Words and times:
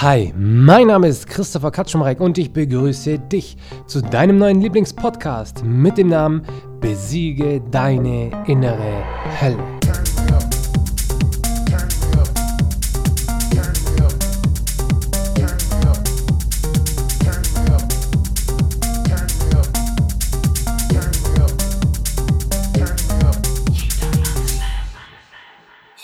Hi, 0.00 0.32
mein 0.36 0.86
Name 0.86 1.08
ist 1.08 1.26
Christopher 1.26 1.72
Katschumreck 1.72 2.20
und 2.20 2.38
ich 2.38 2.52
begrüße 2.52 3.18
dich 3.18 3.56
zu 3.88 4.00
deinem 4.00 4.38
neuen 4.38 4.60
Lieblingspodcast 4.60 5.64
mit 5.64 5.98
dem 5.98 6.06
Namen 6.06 6.46
Besiege 6.80 7.60
deine 7.72 8.30
innere 8.46 9.02
Hölle. 9.40 9.58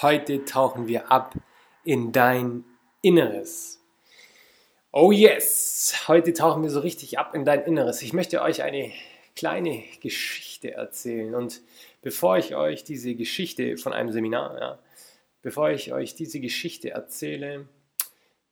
Heute 0.03 0.45
tauchen 0.45 0.89
wir 0.89 1.13
ab 1.13 1.37
in 1.85 2.11
dein 2.11 2.65
Inneres. 3.03 3.74
Oh 4.97 5.11
yes, 5.11 6.05
heute 6.07 6.33
tauchen 6.33 6.63
wir 6.63 6.71
so 6.71 6.79
richtig 6.79 7.19
ab 7.19 7.35
in 7.35 7.45
dein 7.45 7.65
Inneres. 7.65 8.01
Ich 8.01 8.13
möchte 8.13 8.41
euch 8.41 8.63
eine 8.63 8.93
kleine 9.35 9.83
Geschichte 9.99 10.71
erzählen. 10.71 11.35
Und 11.35 11.63
bevor 12.01 12.39
ich 12.39 12.55
euch 12.55 12.85
diese 12.85 13.17
Geschichte 13.17 13.77
von 13.77 13.93
einem 13.93 14.13
Seminar, 14.13 14.57
ja, 14.57 14.79
bevor 15.43 15.71
ich 15.71 15.93
euch 15.93 16.15
diese 16.15 16.39
Geschichte 16.39 16.91
erzähle, 16.91 17.67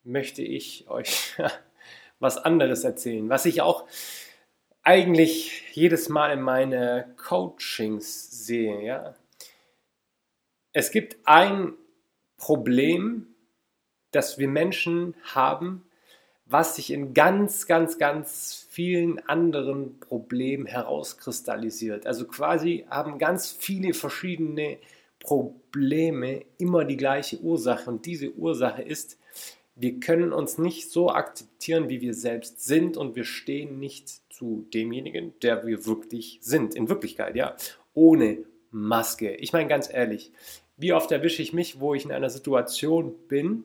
möchte 0.03 0.43
ich 0.43 0.89
euch 0.89 1.37
was 2.19 2.39
anderes 2.39 2.83
erzählen, 2.83 3.29
was 3.29 3.47
ich 3.47 3.63
auch 3.63 3.87
eigentlich 4.83 5.63
jedes 5.71 6.09
Mal 6.09 6.33
in 6.33 6.41
meine 6.41 7.15
Coachings 7.19 8.45
sehe. 8.45 8.83
Ja. 8.83 9.15
Es 10.73 10.91
gibt 10.91 11.19
ein 11.25 11.75
Problem, 12.37 13.29
das 14.11 14.39
wir 14.39 14.49
Menschen 14.49 15.15
haben, 15.23 15.85
was 16.53 16.77
sich 16.77 16.93
in 16.93 17.15
ganz, 17.15 17.67
ganz, 17.67 17.99
ganz 17.99 18.67
vielen 18.69 19.19
anderen 19.29 19.99
Problemen 20.01 20.67
herauskristallisiert. 20.67 22.07
Also 22.07 22.27
quasi 22.27 22.85
haben 22.91 23.19
ganz 23.19 23.51
viele 23.51 23.95
verschiedene 23.95 24.79
Probleme 25.19 26.45
immer 26.59 26.85
die 26.85 26.97
gleiche 26.97 27.41
Ursache. 27.41 27.91
Und 27.91 28.07
diese 28.07 28.33
Ursache 28.35 28.83
ist, 28.83 29.19
wir 29.75 30.01
können 30.01 30.33
uns 30.33 30.59
nicht 30.59 30.91
so 30.91 31.11
akzeptieren, 31.11 31.89
wie 31.89 32.03
wir 32.03 32.13
selbst 32.13 32.65
sind 32.65 32.97
und 32.97 33.17
wir 33.17 33.25
stehen 33.25 33.79
nicht 33.79 34.11
zu 34.31 34.67
demjenigen, 34.75 35.33
der 35.41 35.67
wir 35.67 35.87
wirklich 35.87 36.39
sind. 36.43 36.75
In 36.75 36.89
Wirklichkeit, 36.89 37.35
ja. 37.35 37.57
Ohne 37.95 38.45
Maske. 38.71 39.35
Ich 39.37 39.53
meine 39.53 39.69
ganz 39.69 39.93
ehrlich, 39.93 40.33
wie 40.77 40.93
oft 40.93 41.11
erwische 41.13 41.43
ich 41.43 41.53
mich, 41.53 41.81
wo 41.81 41.95
ich 41.95 42.05
in 42.05 42.13
einer 42.13 42.31
Situation 42.31 43.15
bin, 43.29 43.65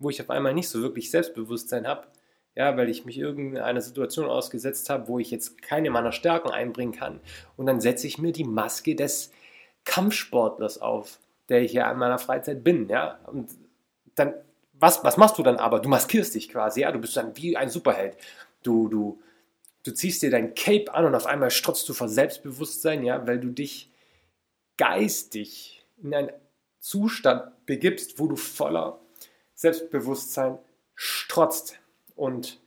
wo 0.00 0.10
ich 0.10 0.20
auf 0.20 0.30
einmal 0.30 0.54
nicht 0.54 0.68
so 0.68 0.82
wirklich 0.82 1.10
Selbstbewusstsein 1.10 1.86
habe, 1.86 2.08
ja, 2.56 2.76
weil 2.76 2.88
ich 2.88 3.04
mich 3.04 3.18
irgendeiner 3.18 3.80
Situation 3.80 4.26
ausgesetzt 4.26 4.90
habe, 4.90 5.06
wo 5.06 5.18
ich 5.18 5.30
jetzt 5.30 5.62
keine 5.62 5.90
meiner 5.90 6.10
Stärken 6.10 6.50
einbringen 6.50 6.92
kann. 6.92 7.20
Und 7.56 7.66
dann 7.66 7.80
setze 7.80 8.06
ich 8.06 8.18
mir 8.18 8.32
die 8.32 8.44
Maske 8.44 8.96
des 8.96 9.30
Kampfsportlers 9.84 10.78
auf, 10.78 11.20
der 11.48 11.62
ich 11.62 11.72
ja 11.72 11.90
in 11.90 11.98
meiner 11.98 12.18
Freizeit 12.18 12.64
bin, 12.64 12.88
ja. 12.88 13.20
Und 13.26 13.50
dann, 14.14 14.34
was, 14.72 15.04
was 15.04 15.16
machst 15.16 15.38
du 15.38 15.42
dann 15.42 15.56
aber? 15.56 15.80
Du 15.80 15.88
maskierst 15.88 16.34
dich 16.34 16.48
quasi, 16.48 16.80
ja, 16.80 16.90
du 16.90 16.98
bist 16.98 17.16
dann 17.16 17.36
wie 17.36 17.56
ein 17.56 17.70
Superheld. 17.70 18.16
Du, 18.62 18.88
du, 18.88 19.22
du 19.84 19.92
ziehst 19.92 20.22
dir 20.22 20.30
dein 20.30 20.54
Cape 20.54 20.92
an 20.92 21.04
und 21.04 21.14
auf 21.14 21.26
einmal 21.26 21.50
strotzt 21.50 21.88
du 21.88 21.92
vor 21.92 22.08
Selbstbewusstsein, 22.08 23.04
ja, 23.04 23.26
weil 23.26 23.38
du 23.38 23.50
dich 23.50 23.90
geistig 24.76 25.84
in 26.02 26.14
einen 26.14 26.30
Zustand 26.78 27.66
begibst, 27.66 28.18
wo 28.18 28.26
du 28.26 28.36
voller 28.36 28.98
Selbstbewusstsein 29.60 30.58
strotzt. 30.94 31.78
Und 32.16 32.58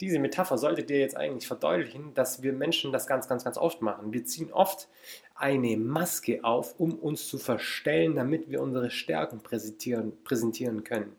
diese 0.00 0.20
Metapher 0.20 0.58
sollte 0.58 0.84
dir 0.84 1.00
jetzt 1.00 1.16
eigentlich 1.16 1.48
verdeutlichen, 1.48 2.14
dass 2.14 2.40
wir 2.40 2.52
Menschen 2.52 2.92
das 2.92 3.08
ganz, 3.08 3.26
ganz, 3.26 3.42
ganz 3.42 3.58
oft 3.58 3.82
machen. 3.82 4.12
Wir 4.12 4.24
ziehen 4.24 4.52
oft 4.52 4.88
eine 5.34 5.76
Maske 5.76 6.44
auf, 6.44 6.78
um 6.78 6.94
uns 6.94 7.26
zu 7.26 7.38
verstellen, 7.38 8.14
damit 8.14 8.48
wir 8.48 8.62
unsere 8.62 8.92
Stärken 8.92 9.40
präsentieren, 9.40 10.12
präsentieren 10.22 10.84
können. 10.84 11.16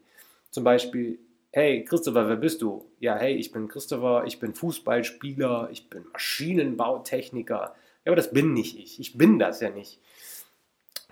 Zum 0.50 0.64
Beispiel, 0.64 1.20
hey 1.52 1.84
Christopher, 1.84 2.30
wer 2.30 2.38
bist 2.38 2.62
du? 2.62 2.90
Ja, 3.02 3.18
hey, 3.18 3.36
ich 3.36 3.52
bin 3.52 3.68
Christopher, 3.68 4.24
ich 4.26 4.40
bin 4.40 4.54
Fußballspieler, 4.54 5.68
ich 5.74 5.90
bin 5.90 6.06
Maschinenbautechniker. 6.14 7.76
Ja, 8.06 8.12
aber 8.12 8.16
das 8.16 8.32
bin 8.32 8.54
nicht 8.54 8.80
ich. 8.80 8.98
Ich 9.02 9.18
bin 9.18 9.40
das 9.40 9.60
ja 9.60 9.72
nicht 9.72 10.00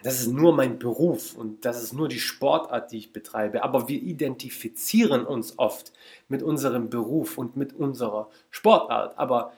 das 0.06 0.20
ist 0.20 0.28
nur 0.28 0.54
mein 0.54 0.78
Beruf 0.78 1.36
und 1.36 1.66
das 1.66 1.82
ist 1.82 1.92
nur 1.92 2.08
die 2.08 2.20
Sportart, 2.20 2.92
die 2.92 3.00
ich 3.00 3.12
betreibe. 3.12 3.64
Aber 3.64 3.90
wir 3.90 4.00
identifizieren 4.00 5.26
uns 5.26 5.58
oft 5.58 5.92
mit 6.30 6.44
unserem 6.44 6.92
Beruf 6.92 7.40
und 7.40 7.58
mit 7.58 7.74
unserer 7.74 8.30
Sportart. 8.52 9.18
Aber 9.18 9.54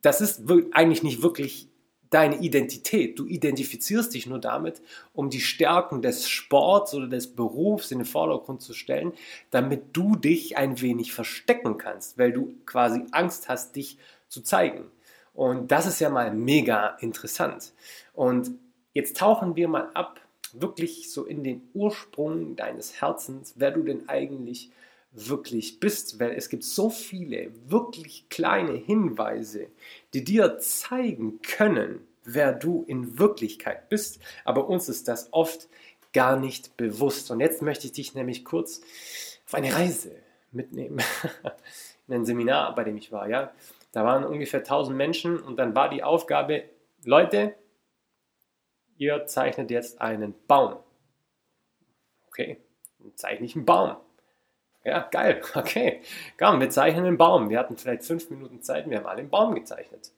das 0.00 0.22
ist 0.22 0.44
eigentlich 0.72 1.02
nicht 1.02 1.20
wirklich 1.20 1.68
deine 2.08 2.38
Identität. 2.38 3.18
Du 3.18 3.26
identifizierst 3.26 4.14
dich 4.14 4.26
nur 4.26 4.38
damit, 4.38 4.80
um 5.12 5.28
die 5.28 5.42
Stärken 5.42 6.00
des 6.00 6.30
Sports 6.30 6.94
oder 6.94 7.06
des 7.06 7.36
Berufs 7.36 7.90
in 7.90 7.98
den 7.98 8.06
Vordergrund 8.06 8.62
zu 8.62 8.72
stellen, 8.72 9.12
damit 9.50 9.82
du 9.92 10.16
dich 10.16 10.56
ein 10.56 10.80
wenig 10.80 11.12
verstecken 11.12 11.76
kannst, 11.76 12.16
weil 12.16 12.32
du 12.32 12.54
quasi 12.64 13.02
Angst 13.10 13.50
hast, 13.50 13.76
dich 13.76 13.98
zu 14.28 14.40
zeigen. 14.40 14.86
Und 15.34 15.70
das 15.70 15.84
ist 15.84 16.00
ja 16.00 16.08
mal 16.08 16.32
mega 16.32 16.96
interessant. 17.00 17.74
Und 18.14 18.52
Jetzt 18.92 19.16
tauchen 19.16 19.56
wir 19.56 19.68
mal 19.68 19.90
ab, 19.94 20.20
wirklich 20.52 21.12
so 21.12 21.24
in 21.24 21.44
den 21.44 21.68
Ursprung 21.74 22.56
deines 22.56 23.00
Herzens, 23.00 23.54
wer 23.56 23.70
du 23.70 23.82
denn 23.82 24.08
eigentlich 24.08 24.70
wirklich 25.12 25.80
bist, 25.80 26.20
weil 26.20 26.32
es 26.32 26.48
gibt 26.48 26.64
so 26.64 26.90
viele 26.90 27.50
wirklich 27.68 28.28
kleine 28.28 28.72
Hinweise, 28.72 29.68
die 30.14 30.24
dir 30.24 30.58
zeigen 30.58 31.40
können, 31.42 32.06
wer 32.24 32.52
du 32.52 32.84
in 32.86 33.18
Wirklichkeit 33.18 33.88
bist, 33.88 34.20
aber 34.44 34.68
uns 34.68 34.88
ist 34.88 35.08
das 35.08 35.32
oft 35.32 35.68
gar 36.12 36.36
nicht 36.36 36.76
bewusst. 36.76 37.30
Und 37.30 37.40
jetzt 37.40 37.62
möchte 37.62 37.86
ich 37.86 37.92
dich 37.92 38.14
nämlich 38.14 38.44
kurz 38.44 38.82
auf 39.46 39.54
eine 39.54 39.74
Reise 39.74 40.12
mitnehmen, 40.52 41.00
in 42.08 42.14
ein 42.14 42.24
Seminar, 42.24 42.74
bei 42.74 42.84
dem 42.84 42.96
ich 42.96 43.12
war, 43.12 43.28
ja. 43.28 43.52
Da 43.92 44.04
waren 44.04 44.24
ungefähr 44.24 44.60
1000 44.60 44.96
Menschen 44.96 45.40
und 45.40 45.56
dann 45.56 45.74
war 45.74 45.88
die 45.88 46.04
Aufgabe, 46.04 46.64
Leute, 47.04 47.54
ihr 49.00 49.26
zeichnet 49.26 49.70
jetzt 49.70 50.00
einen 50.00 50.34
Baum. 50.46 50.76
Okay, 52.28 52.58
dann 52.98 53.16
zeichne 53.16 53.46
ich 53.46 53.56
einen 53.56 53.64
Baum. 53.64 53.96
Ja, 54.84 55.08
geil, 55.10 55.42
okay. 55.54 56.02
Komm, 56.38 56.60
wir 56.60 56.70
zeichnen 56.70 57.06
einen 57.06 57.18
Baum. 57.18 57.48
Wir 57.48 57.58
hatten 57.58 57.76
vielleicht 57.76 58.04
fünf 58.04 58.28
Minuten 58.30 58.62
Zeit, 58.62 58.88
wir 58.88 58.98
haben 58.98 59.06
alle 59.06 59.20
einen 59.20 59.30
Baum 59.30 59.54
gezeichnet. 59.54 60.12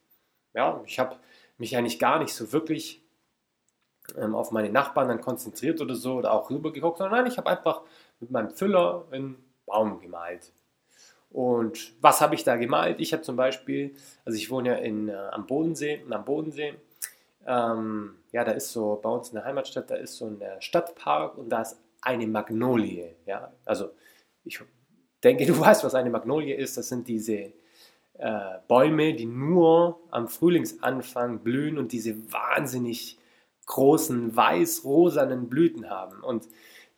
Ja, 0.53 0.82
ich 0.84 0.98
habe 0.98 1.16
mich 1.59 1.76
eigentlich 1.76 2.00
gar 2.00 2.19
nicht 2.19 2.34
so 2.34 2.53
wirklich 2.53 3.03
ähm, 4.16 4.34
auf 4.34 4.50
meine 4.50 4.70
Nachbarn 4.70 5.09
dann 5.09 5.20
konzentriert 5.20 5.81
oder 5.81 5.94
so 5.94 6.16
oder 6.16 6.32
auch 6.32 6.50
rübergeguckt, 6.50 6.99
sondern 6.99 7.22
nein, 7.22 7.31
ich 7.31 7.38
habe 7.38 7.49
einfach 7.49 7.82
mit 8.19 8.32
meinem 8.32 8.50
Füller 8.50 9.06
einen 9.12 9.37
Baum 9.64 10.00
gemalt. 10.00 10.53
Und 11.31 11.94
was 12.03 12.20
habe 12.20 12.34
ich 12.34 12.43
da 12.43 12.56
gemalt? 12.56 13.00
Ich 13.00 13.12
habe 13.12 13.22
zum 13.22 13.37
Beispiel, 13.37 13.94
also 14.25 14.37
ich 14.37 14.50
wohne 14.50 14.70
ja 14.70 14.75
in, 14.75 15.09
äh, 15.09 15.14
am 15.14 15.47
Bodensee 15.47 16.03
und 16.03 16.12
am 16.12 16.25
Bodensee 16.25 16.75
ähm, 17.47 18.16
ja, 18.32 18.44
da 18.44 18.53
ist 18.53 18.72
so 18.72 18.98
bei 19.03 19.10
uns 19.10 19.28
in 19.28 19.36
der 19.36 19.44
Heimatstadt, 19.44 19.91
da 19.91 19.97
ist 19.97 20.16
so 20.16 20.26
ein 20.26 20.41
äh, 20.41 20.60
Stadtpark 20.60 21.38
und 21.38 21.50
da 21.50 21.62
ist 21.62 21.78
eine 22.00 22.26
Magnolie. 22.26 23.16
Ja, 23.26 23.53
also 23.64 23.91
ich 24.44 24.60
denke, 25.22 25.47
du 25.47 25.58
weißt, 25.58 25.84
was 25.84 25.94
eine 25.94 26.10
Magnolie 26.10 26.54
ist. 26.54 26.76
Das 26.76 26.88
sind 26.88 27.08
diese 27.08 27.52
äh, 28.14 28.58
Bäume, 28.69 29.14
die 29.14 29.26
nur 29.26 30.00
am 30.10 30.28
Frühlingsanfang 30.28 31.41
blühen 31.41 31.78
und 31.78 31.92
diese 31.92 32.32
wahnsinnig 32.32 33.19
großen 33.66 34.34
weiß-rosanen 34.34 35.48
Blüten 35.48 35.88
haben. 35.88 36.22
Und 36.22 36.48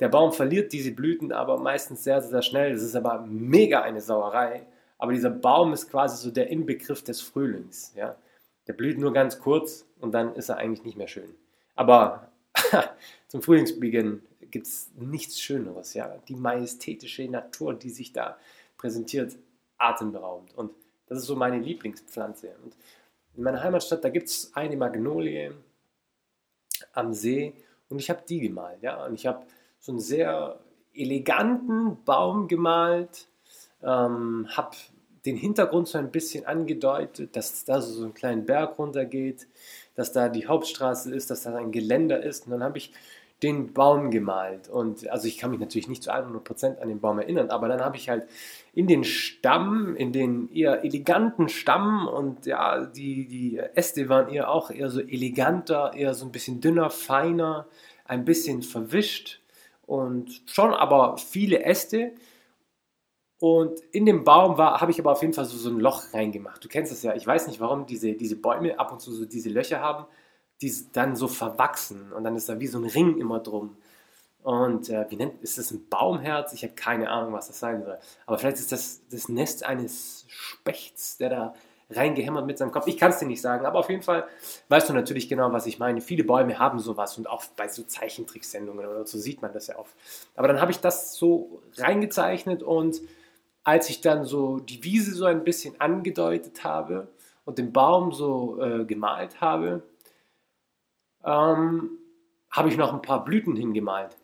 der 0.01 0.09
Baum 0.09 0.33
verliert 0.33 0.73
diese 0.73 0.93
Blüten 0.93 1.33
aber 1.33 1.59
meistens 1.59 2.05
sehr, 2.05 2.21
sehr 2.21 2.43
schnell. 2.43 2.73
Das 2.73 2.83
ist 2.83 2.97
aber 2.97 3.25
mega 3.27 3.83
eine 3.83 4.01
Sauerei. 4.01 4.67
Aber 4.99 5.13
dieser 5.13 5.31
Baum 5.31 5.73
ist 5.73 5.91
quasi 5.91 6.23
so 6.23 6.31
der 6.31 6.49
Inbegriff 6.49 7.03
des 7.05 7.21
Frühlings. 7.21 7.93
Ja? 7.95 8.17
Der 8.67 8.73
blüht 8.73 8.99
nur 8.99 9.13
ganz 9.13 9.39
kurz 9.39 9.87
und 10.01 10.13
dann 10.13 10.35
ist 10.37 10.49
er 10.49 10.57
eigentlich 10.57 10.85
nicht 10.85 10.97
mehr 10.97 11.09
schön. 11.09 11.35
Aber 11.75 12.31
zum 13.29 13.43
Frühlingsbeginn 13.43 14.23
gibt 14.51 14.67
es 14.67 14.91
nichts 14.97 15.41
Schöneres. 15.41 15.95
Ja? 15.95 16.17
Die 16.29 16.37
majestätische 16.37 17.29
Natur, 17.29 17.75
die 17.75 17.91
sich 17.91 18.13
da 18.13 18.39
präsentiert, 18.77 19.37
atemberaubend. 19.79 20.55
Und 20.57 20.73
das 21.07 21.19
ist 21.19 21.27
so 21.27 21.37
meine 21.37 21.59
Lieblingspflanze. 21.59 22.55
Und 22.63 22.77
in 23.37 23.43
meiner 23.43 23.63
Heimatstadt, 23.63 24.05
da 24.05 24.09
gibt 24.09 24.29
es 24.29 24.53
eine 24.55 24.77
Magnolie 24.77 25.55
am 26.93 27.13
See 27.13 27.55
und 27.89 27.99
ich 27.99 28.11
habe 28.11 28.23
die 28.29 28.41
gemalt. 28.41 28.83
Ja? 28.83 29.05
Und 29.05 29.15
ich 29.15 29.27
habe 29.27 29.45
so 29.81 29.93
einen 29.93 30.01
sehr 30.01 30.61
eleganten 30.95 32.03
Baum 32.05 32.49
gemalt, 32.49 33.27
ähm, 33.83 34.47
habe 34.51 34.77
den 35.27 35.37
Hintergrund 35.37 35.89
so 35.89 35.99
ein 35.99 36.11
bisschen 36.11 36.47
angedeutet, 36.47 37.37
dass 37.37 37.65
da 37.65 37.81
so 37.81 38.05
ein 38.05 38.15
kleiner 38.15 38.43
Berg 38.43 38.79
runtergeht, 38.79 39.47
dass 39.95 40.13
da 40.13 40.29
die 40.29 40.47
Hauptstraße 40.47 41.15
ist, 41.15 41.31
dass 41.31 41.43
da 41.43 41.55
ein 41.57 41.73
Geländer 41.73 42.23
ist. 42.23 42.47
Und 42.47 42.53
dann 42.53 42.63
habe 42.63 42.79
ich 42.79 42.93
den 43.43 43.73
Baum 43.73 44.11
gemalt. 44.11 44.69
Und 44.69 45.09
also 45.11 45.29
ich 45.29 45.39
kann 45.39 45.51
mich 45.51 45.61
natürlich 45.61 45.89
nicht 45.89 46.03
zu 46.03 46.11
100% 46.11 46.79
an 46.79 46.89
den 46.89 47.01
Baum 47.01 47.19
erinnern, 47.19 47.51
aber 47.51 47.69
dann 47.69 47.81
habe 47.81 47.97
ich 47.97 48.09
halt 48.09 48.27
in 48.75 48.87
den 48.87 49.05
Stamm, 49.05 49.97
in 49.97 50.13
den 50.13 50.51
eher 50.53 50.85
eleganten 50.85 51.49
Stamm 51.49 52.09
und 52.09 52.47
ja, 52.47 52.87
die, 52.87 53.27
die 53.27 53.59
Äste 53.75 54.09
waren 54.09 54.29
eher 54.33 54.51
auch 54.51 54.71
eher 54.71 54.89
so 54.89 55.01
eleganter, 55.01 55.93
eher 55.95 56.15
so 56.15 56.25
ein 56.25 56.33
bisschen 56.33 56.61
dünner, 56.61 56.91
feiner, 56.91 57.67
ein 58.07 58.25
bisschen 58.25 58.63
verwischt 58.63 59.41
und 59.87 60.43
schon 60.47 60.73
aber 60.73 61.19
viele 61.19 61.65
Äste. 61.65 62.13
Und 63.45 63.81
in 63.93 64.07
dem 64.07 64.25
Baum 64.25 64.57
habe 64.57 64.91
ich 64.91 64.99
aber 64.99 65.13
auf 65.13 65.21
jeden 65.21 65.35
Fall 65.35 65.45
so, 65.45 65.59
so 65.59 65.69
ein 65.69 65.79
Loch 65.79 66.15
reingemacht. 66.15 66.65
Du 66.65 66.69
kennst 66.69 66.91
es 66.91 67.03
ja, 67.03 67.15
ich 67.15 67.27
weiß 67.27 67.47
nicht, 67.47 67.61
warum 67.61 67.85
diese, 67.85 68.15
diese 68.15 68.37
Bäume 68.37 68.79
ab 68.79 68.91
und 68.91 69.03
zu 69.03 69.13
so 69.13 69.27
diese 69.27 69.51
Löcher 69.51 69.81
haben 69.81 70.07
die 70.63 70.73
dann 70.95 71.15
so 71.15 71.29
verwachsen 71.29 72.11
und 72.15 72.25
dann 72.25 72.37
ist 72.37 72.49
da 72.49 72.59
wie 72.59 72.69
so 72.69 72.79
ein 72.79 72.87
Ring 72.87 73.19
immer 73.19 73.41
drum. 73.41 73.77
Und 74.43 74.89
äh, 74.89 75.05
wie 75.11 75.17
nennt, 75.17 75.43
ist 75.43 75.59
das 75.59 75.73
ein 75.73 75.87
Baumherz? 75.91 76.55
Ich 76.55 76.63
habe 76.63 76.73
keine 76.73 77.11
Ahnung, 77.11 77.35
was 77.35 77.49
das 77.49 77.61
sein 77.61 77.85
soll. 77.85 77.99
Aber 78.25 78.39
vielleicht 78.39 78.57
ist 78.61 78.73
das 78.73 79.03
das 79.11 79.29
Nest 79.29 79.63
eines 79.67 80.25
Spechts, 80.29 81.19
der 81.19 81.29
da 81.29 81.55
reingehämmert 81.91 82.47
mit 82.47 82.57
seinem 82.57 82.73
Kopf. 82.73 82.87
Ich 82.87 82.97
kann 82.97 83.11
es 83.11 83.19
dir 83.19 83.27
nicht 83.27 83.43
sagen, 83.43 83.67
aber 83.67 83.79
auf 83.79 83.91
jeden 83.91 84.01
Fall 84.01 84.27
weißt 84.71 84.89
du 84.89 84.95
natürlich 84.95 85.29
genau, 85.29 85.53
was 85.53 85.67
ich 85.67 85.79
meine. 85.79 86.01
Viele 86.01 86.25
Bäume 86.25 86.59
haben 86.59 86.79
sowas 86.79 87.19
und 87.19 87.29
auch 87.29 87.45
bei 87.57 87.69
so 87.69 87.83
Zeichentricksendungen 87.83 88.87
oder 88.87 89.05
so 89.05 89.19
sieht 89.19 89.43
man 89.43 89.53
das 89.53 89.67
ja 89.67 89.79
oft. 89.79 89.95
Aber 90.35 90.49
dann 90.49 90.63
habe 90.63 90.71
ich 90.71 90.81
das 90.81 91.15
so 91.15 91.61
reingezeichnet 91.77 92.63
und 92.63 93.03
als 93.65 93.89
ich 93.89 94.01
dann 94.03 94.25
so 94.25 94.59
die 94.59 94.85
Wiese 94.85 95.15
so 95.15 95.25
ein 95.25 95.43
bisschen 95.43 95.81
angedeutet 95.81 96.63
habe 96.65 97.09
und 97.45 97.59
den 97.59 97.73
Baum 97.73 98.13
so 98.13 98.61
äh, 98.63 98.85
gemalt 98.85 99.41
habe, 99.41 99.83
ähm, 101.25 101.91
habe 102.51 102.69
ich 102.69 102.77
noch 102.77 102.93
ein 102.93 103.03
paar 103.03 103.25
Blüten 103.25 103.57
hingemalt. 103.57 104.17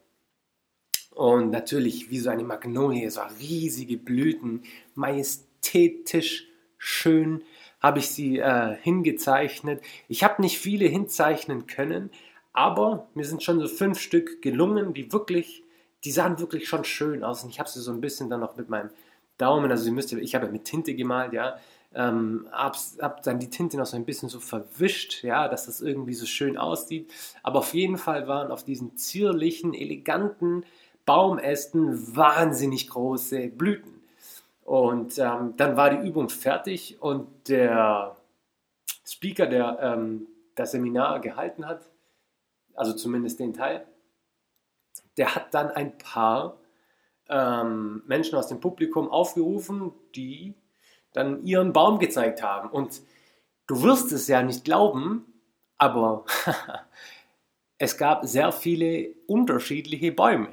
Und 1.14 1.50
natürlich 1.50 2.10
wie 2.10 2.18
so 2.18 2.30
eine 2.30 2.44
Magnolie, 2.44 3.10
so 3.10 3.22
riesige 3.40 3.96
Blüten, 3.96 4.62
majestätisch 4.94 6.46
schön 6.78 7.42
habe 7.80 7.98
ich 7.98 8.10
sie 8.10 8.38
äh, 8.38 8.76
hingezeichnet. 8.82 9.82
Ich 10.08 10.22
habe 10.22 10.42
nicht 10.42 10.58
viele 10.58 10.86
hinzeichnen 10.86 11.66
können, 11.66 12.10
aber 12.52 13.08
mir 13.14 13.24
sind 13.24 13.42
schon 13.42 13.58
so 13.58 13.68
fünf 13.68 13.98
Stück 13.98 14.42
gelungen, 14.42 14.92
die 14.92 15.12
wirklich, 15.12 15.64
die 16.04 16.10
sahen 16.10 16.38
wirklich 16.38 16.68
schon 16.68 16.84
schön 16.84 17.24
aus. 17.24 17.42
Und 17.42 17.50
ich 17.50 17.58
habe 17.58 17.70
sie 17.70 17.80
so 17.80 17.90
ein 17.90 18.00
bisschen 18.00 18.28
dann 18.28 18.40
noch 18.40 18.56
mit 18.56 18.68
meinem 18.68 18.90
Daumen, 19.40 19.70
also 19.70 19.86
ihr 19.86 19.92
müsst, 19.92 20.12
ich 20.12 20.34
habe 20.34 20.48
mit 20.48 20.64
Tinte 20.64 20.94
gemalt, 20.94 21.32
ja, 21.32 21.56
ähm, 21.94 22.46
hab, 22.52 22.76
hab 23.00 23.22
dann 23.22 23.40
die 23.40 23.50
Tinte 23.50 23.76
noch 23.76 23.86
so 23.86 23.96
ein 23.96 24.04
bisschen 24.04 24.28
so 24.28 24.38
verwischt, 24.38 25.24
ja, 25.24 25.48
dass 25.48 25.66
das 25.66 25.80
irgendwie 25.80 26.14
so 26.14 26.26
schön 26.26 26.56
aussieht. 26.56 27.12
Aber 27.42 27.60
auf 27.60 27.74
jeden 27.74 27.98
Fall 27.98 28.28
waren 28.28 28.52
auf 28.52 28.64
diesen 28.64 28.96
zierlichen, 28.96 29.74
eleganten 29.74 30.64
Baumästen 31.04 32.16
wahnsinnig 32.16 32.88
große 32.88 33.48
Blüten. 33.48 34.00
Und 34.64 35.18
ähm, 35.18 35.54
dann 35.56 35.76
war 35.76 35.90
die 35.90 36.06
Übung 36.06 36.28
fertig 36.28 36.98
und 37.00 37.48
der 37.48 38.16
Speaker, 39.04 39.46
der 39.46 39.78
ähm, 39.80 40.28
das 40.54 40.70
Seminar 40.70 41.20
gehalten 41.20 41.66
hat, 41.66 41.90
also 42.74 42.92
zumindest 42.92 43.40
den 43.40 43.52
Teil, 43.52 43.84
der 45.16 45.34
hat 45.34 45.52
dann 45.54 45.70
ein 45.70 45.98
paar 45.98 46.59
ähm, 47.30 48.02
Menschen 48.06 48.36
aus 48.36 48.48
dem 48.48 48.60
Publikum 48.60 49.08
aufgerufen, 49.08 49.92
die 50.14 50.54
dann 51.12 51.44
ihren 51.44 51.72
Baum 51.72 51.98
gezeigt 51.98 52.42
haben. 52.42 52.70
Und 52.70 53.00
du 53.66 53.82
wirst 53.82 54.12
es 54.12 54.28
ja 54.28 54.42
nicht 54.42 54.64
glauben, 54.64 55.24
aber 55.78 56.24
es 57.78 57.96
gab 57.96 58.26
sehr 58.26 58.52
viele 58.52 59.14
unterschiedliche 59.26 60.12
Bäume. 60.12 60.50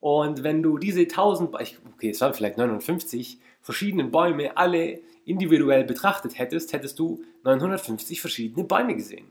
Und 0.00 0.42
wenn 0.42 0.62
du 0.62 0.78
diese 0.78 1.02
1000, 1.02 1.54
okay, 1.54 2.10
es 2.10 2.20
waren 2.20 2.34
vielleicht 2.34 2.56
59 2.56 3.38
verschiedene 3.60 4.04
Bäume 4.04 4.56
alle 4.56 5.00
individuell 5.26 5.84
betrachtet 5.84 6.38
hättest, 6.38 6.72
hättest 6.72 6.98
du 6.98 7.22
950 7.44 8.20
verschiedene 8.20 8.64
Bäume 8.64 8.96
gesehen. 8.96 9.30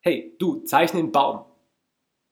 Hey, 0.00 0.34
du 0.38 0.60
zeichne 0.60 1.00
einen 1.00 1.12
Baum 1.12 1.44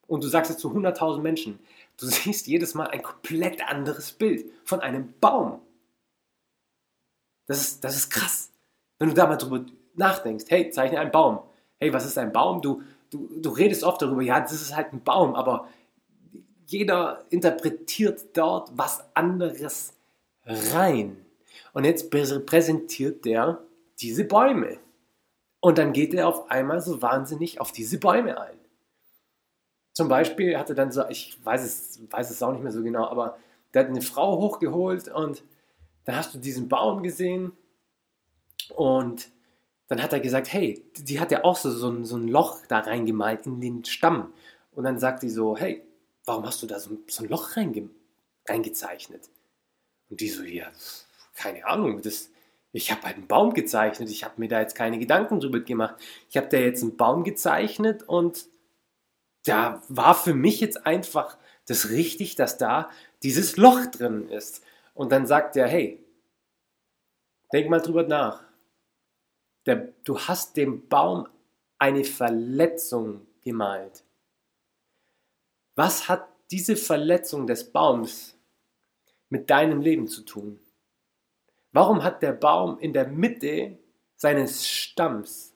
und 0.06 0.24
du 0.24 0.28
sagst 0.28 0.50
es 0.50 0.58
zu 0.58 0.70
100.000 0.70 1.20
Menschen. 1.20 1.58
Du 1.98 2.06
siehst 2.06 2.46
jedes 2.46 2.74
Mal 2.74 2.88
ein 2.88 3.02
komplett 3.02 3.66
anderes 3.68 4.12
Bild 4.12 4.50
von 4.64 4.80
einem 4.80 5.14
Baum. 5.20 5.60
Das 7.46 7.60
ist, 7.60 7.84
das 7.84 7.96
ist 7.96 8.10
krass. 8.10 8.50
Wenn 8.98 9.08
du 9.08 9.14
da 9.14 9.26
mal 9.26 9.36
drüber 9.36 9.64
nachdenkst, 9.94 10.46
hey, 10.48 10.70
zeichne 10.70 10.98
einen 10.98 11.12
Baum. 11.12 11.40
Hey, 11.78 11.92
was 11.92 12.06
ist 12.06 12.16
ein 12.18 12.32
Baum? 12.32 12.62
Du, 12.62 12.82
du, 13.10 13.28
du 13.40 13.50
redest 13.50 13.84
oft 13.84 14.00
darüber, 14.00 14.22
ja, 14.22 14.40
das 14.40 14.52
ist 14.52 14.74
halt 14.74 14.92
ein 14.92 15.02
Baum, 15.02 15.34
aber 15.34 15.68
jeder 16.66 17.24
interpretiert 17.30 18.36
dort 18.36 18.70
was 18.76 19.04
anderes 19.14 19.92
rein. 20.46 21.24
Und 21.72 21.84
jetzt 21.84 22.10
präsentiert 22.10 23.24
der 23.24 23.62
diese 24.00 24.24
Bäume. 24.24 24.78
Und 25.60 25.78
dann 25.78 25.92
geht 25.92 26.14
er 26.14 26.28
auf 26.28 26.50
einmal 26.50 26.80
so 26.80 27.02
wahnsinnig 27.02 27.60
auf 27.60 27.72
diese 27.72 27.98
Bäume 27.98 28.40
ein. 28.40 28.58
Zum 29.94 30.08
Beispiel 30.08 30.58
hat 30.58 30.68
er 30.68 30.74
dann 30.74 30.90
so, 30.92 31.08
ich 31.08 31.38
weiß 31.44 31.64
es, 31.64 32.00
weiß 32.10 32.30
es 32.30 32.42
auch 32.42 32.52
nicht 32.52 32.62
mehr 32.62 32.72
so 32.72 32.82
genau, 32.82 33.06
aber 33.06 33.38
der 33.72 33.84
hat 33.84 33.88
eine 33.88 34.02
Frau 34.02 34.38
hochgeholt 34.38 35.08
und 35.08 35.44
dann 36.04 36.16
hast 36.16 36.34
du 36.34 36.38
diesen 36.38 36.68
Baum 36.68 37.02
gesehen 37.02 37.52
und 38.74 39.30
dann 39.88 40.02
hat 40.02 40.12
er 40.12 40.20
gesagt, 40.20 40.52
hey, 40.52 40.84
die 40.96 41.20
hat 41.20 41.30
ja 41.30 41.44
auch 41.44 41.56
so, 41.56 41.70
so, 41.70 41.90
ein, 41.90 42.04
so 42.04 42.16
ein 42.16 42.28
Loch 42.28 42.66
da 42.66 42.80
reingemalt 42.80 43.46
in 43.46 43.60
den 43.60 43.84
Stamm. 43.84 44.32
Und 44.72 44.84
dann 44.84 44.98
sagt 44.98 45.22
die 45.22 45.28
so, 45.28 45.56
hey, 45.56 45.86
warum 46.24 46.44
hast 46.44 46.62
du 46.62 46.66
da 46.66 46.80
so, 46.80 46.98
so 47.06 47.22
ein 47.22 47.28
Loch 47.28 47.56
reinge 47.56 47.90
reingezeichnet? 48.48 49.30
Und 50.10 50.20
die 50.20 50.28
so, 50.28 50.42
ja, 50.42 50.72
keine 51.36 51.66
Ahnung, 51.66 52.00
das, 52.02 52.30
ich 52.72 52.90
habe 52.90 53.02
halt 53.02 53.16
einen 53.16 53.28
Baum 53.28 53.54
gezeichnet, 53.54 54.10
ich 54.10 54.24
habe 54.24 54.34
mir 54.38 54.48
da 54.48 54.60
jetzt 54.60 54.74
keine 54.74 54.98
Gedanken 54.98 55.38
drüber 55.38 55.60
gemacht. 55.60 55.96
Ich 56.30 56.36
habe 56.36 56.48
da 56.48 56.56
jetzt 56.56 56.82
einen 56.82 56.96
Baum 56.96 57.22
gezeichnet 57.22 58.02
und 58.02 58.46
da 59.44 59.82
war 59.88 60.14
für 60.14 60.34
mich 60.34 60.60
jetzt 60.60 60.86
einfach 60.86 61.38
das 61.66 61.90
richtig, 61.90 62.34
dass 62.34 62.58
da 62.58 62.90
dieses 63.22 63.56
Loch 63.56 63.86
drin 63.86 64.28
ist. 64.28 64.62
Und 64.94 65.12
dann 65.12 65.26
sagt 65.26 65.56
er, 65.56 65.68
hey, 65.68 66.04
denk 67.52 67.70
mal 67.70 67.80
drüber 67.80 68.04
nach. 68.04 68.42
Der, 69.66 69.92
du 70.04 70.18
hast 70.18 70.56
dem 70.56 70.88
Baum 70.88 71.28
eine 71.78 72.04
Verletzung 72.04 73.26
gemalt. 73.42 74.04
Was 75.74 76.08
hat 76.08 76.28
diese 76.50 76.76
Verletzung 76.76 77.46
des 77.46 77.72
Baums 77.72 78.38
mit 79.28 79.50
deinem 79.50 79.80
Leben 79.80 80.06
zu 80.06 80.22
tun? 80.22 80.60
Warum 81.72 82.04
hat 82.04 82.22
der 82.22 82.32
Baum 82.32 82.78
in 82.78 82.92
der 82.92 83.08
Mitte 83.08 83.78
seines 84.16 84.68
Stamms 84.68 85.52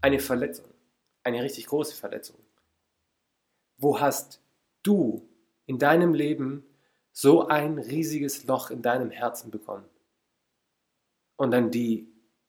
eine 0.00 0.18
Verletzung? 0.18 0.72
Eine 1.24 1.42
richtig 1.42 1.66
große 1.66 1.94
Verletzung. 1.94 2.36
Wo 3.78 4.00
hast 4.00 4.40
du 4.82 5.28
in 5.66 5.78
deinem 5.78 6.14
Leben 6.14 6.64
so 7.12 7.46
ein 7.46 7.78
riesiges 7.78 8.44
Loch 8.44 8.70
in 8.70 8.82
deinem 8.82 9.10
Herzen 9.10 9.50
bekommen. 9.50 9.84
Und 11.36 11.50
dann 11.50 11.70
die 11.70 12.08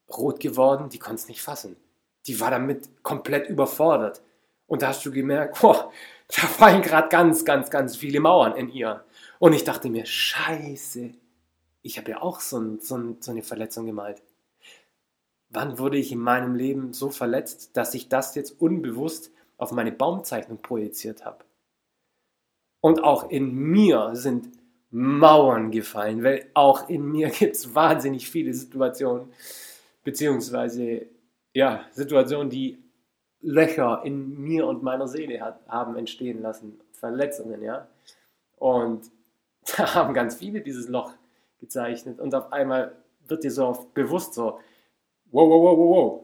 rot 0.10 0.40
geworden, 0.40 0.90
die 0.90 1.00
konnte 1.00 1.22
es 1.22 1.28
nicht 1.28 1.42
fassen. 1.42 1.76
Die 2.28 2.40
war 2.40 2.52
damit 2.52 3.04
komplett 3.04 3.50
überfordert. 3.50 4.22
Und 4.68 4.82
da 4.82 4.90
hast 4.90 5.06
du 5.06 5.12
gemerkt, 5.12 5.60
boah, 5.62 5.92
da 6.30 6.48
fallen 6.48 6.82
gerade 6.82 7.10
ganz, 7.10 7.44
ganz, 7.44 7.70
ganz 7.70 7.98
viele 7.98 8.20
Mauern 8.20 8.56
in 8.56 8.70
ihr. 8.70 9.04
Und 9.40 9.54
ich 9.54 9.64
dachte 9.64 9.90
mir, 9.90 10.06
scheiße, 10.06 11.12
ich 11.82 11.98
habe 11.98 12.12
ja 12.12 12.22
auch 12.22 12.40
so, 12.40 12.60
ein, 12.60 12.80
so, 12.80 12.96
ein, 12.96 13.22
so 13.22 13.32
eine 13.32 13.44
Verletzung 13.44 13.86
gemalt. 13.86 14.22
Wann 15.54 15.78
wurde 15.78 15.98
ich 15.98 16.12
in 16.12 16.20
meinem 16.20 16.56
Leben 16.56 16.94
so 16.94 17.10
verletzt, 17.10 17.78
dass 17.78 17.94
ich 17.94 18.10
das 18.10 18.34
jetzt 18.34 18.60
unbewusst 18.60 19.32
auf 19.58 19.72
meine 19.72 19.92
Baumzeichnung 19.92 20.58
projiziert 20.58 21.26
habe? 21.26 21.46
Und 22.82 23.04
auch 23.04 23.30
in 23.30 23.54
mir 23.54 24.12
sind 24.14 24.50
Mauern 24.90 25.72
gefallen, 25.72 26.24
weil 26.24 26.48
auch 26.54 26.90
in 26.90 27.06
mir 27.06 27.30
gibt 27.40 27.56
es 27.56 27.74
wahnsinnig 27.74 28.30
viele 28.30 28.54
Situationen, 28.54 29.32
beziehungsweise 30.04 31.08
ja, 31.54 31.86
Situationen, 31.92 32.50
die 32.50 32.80
Löcher 33.42 34.02
in 34.04 34.40
mir 34.40 34.66
und 34.68 34.82
meiner 34.82 35.08
Seele 35.08 35.40
hat, 35.42 35.60
haben 35.68 35.96
entstehen 35.98 36.42
lassen, 36.42 36.80
Verletzungen, 36.94 37.62
ja. 37.62 37.88
Und 38.58 39.12
da 39.78 39.94
haben 39.94 40.14
ganz 40.14 40.36
viele 40.36 40.62
dieses 40.62 40.88
Loch 40.88 41.14
gezeichnet 41.60 42.20
und 42.20 42.34
auf 42.34 42.52
einmal 42.52 42.96
wird 43.28 43.44
dir 43.44 43.52
so 43.52 43.88
bewusst 43.94 44.34
so, 44.34 44.60
wow, 45.34 45.50
wow, 45.50 45.62
wow, 45.62 45.78
wow, 45.78 45.96
wow. 45.96 46.20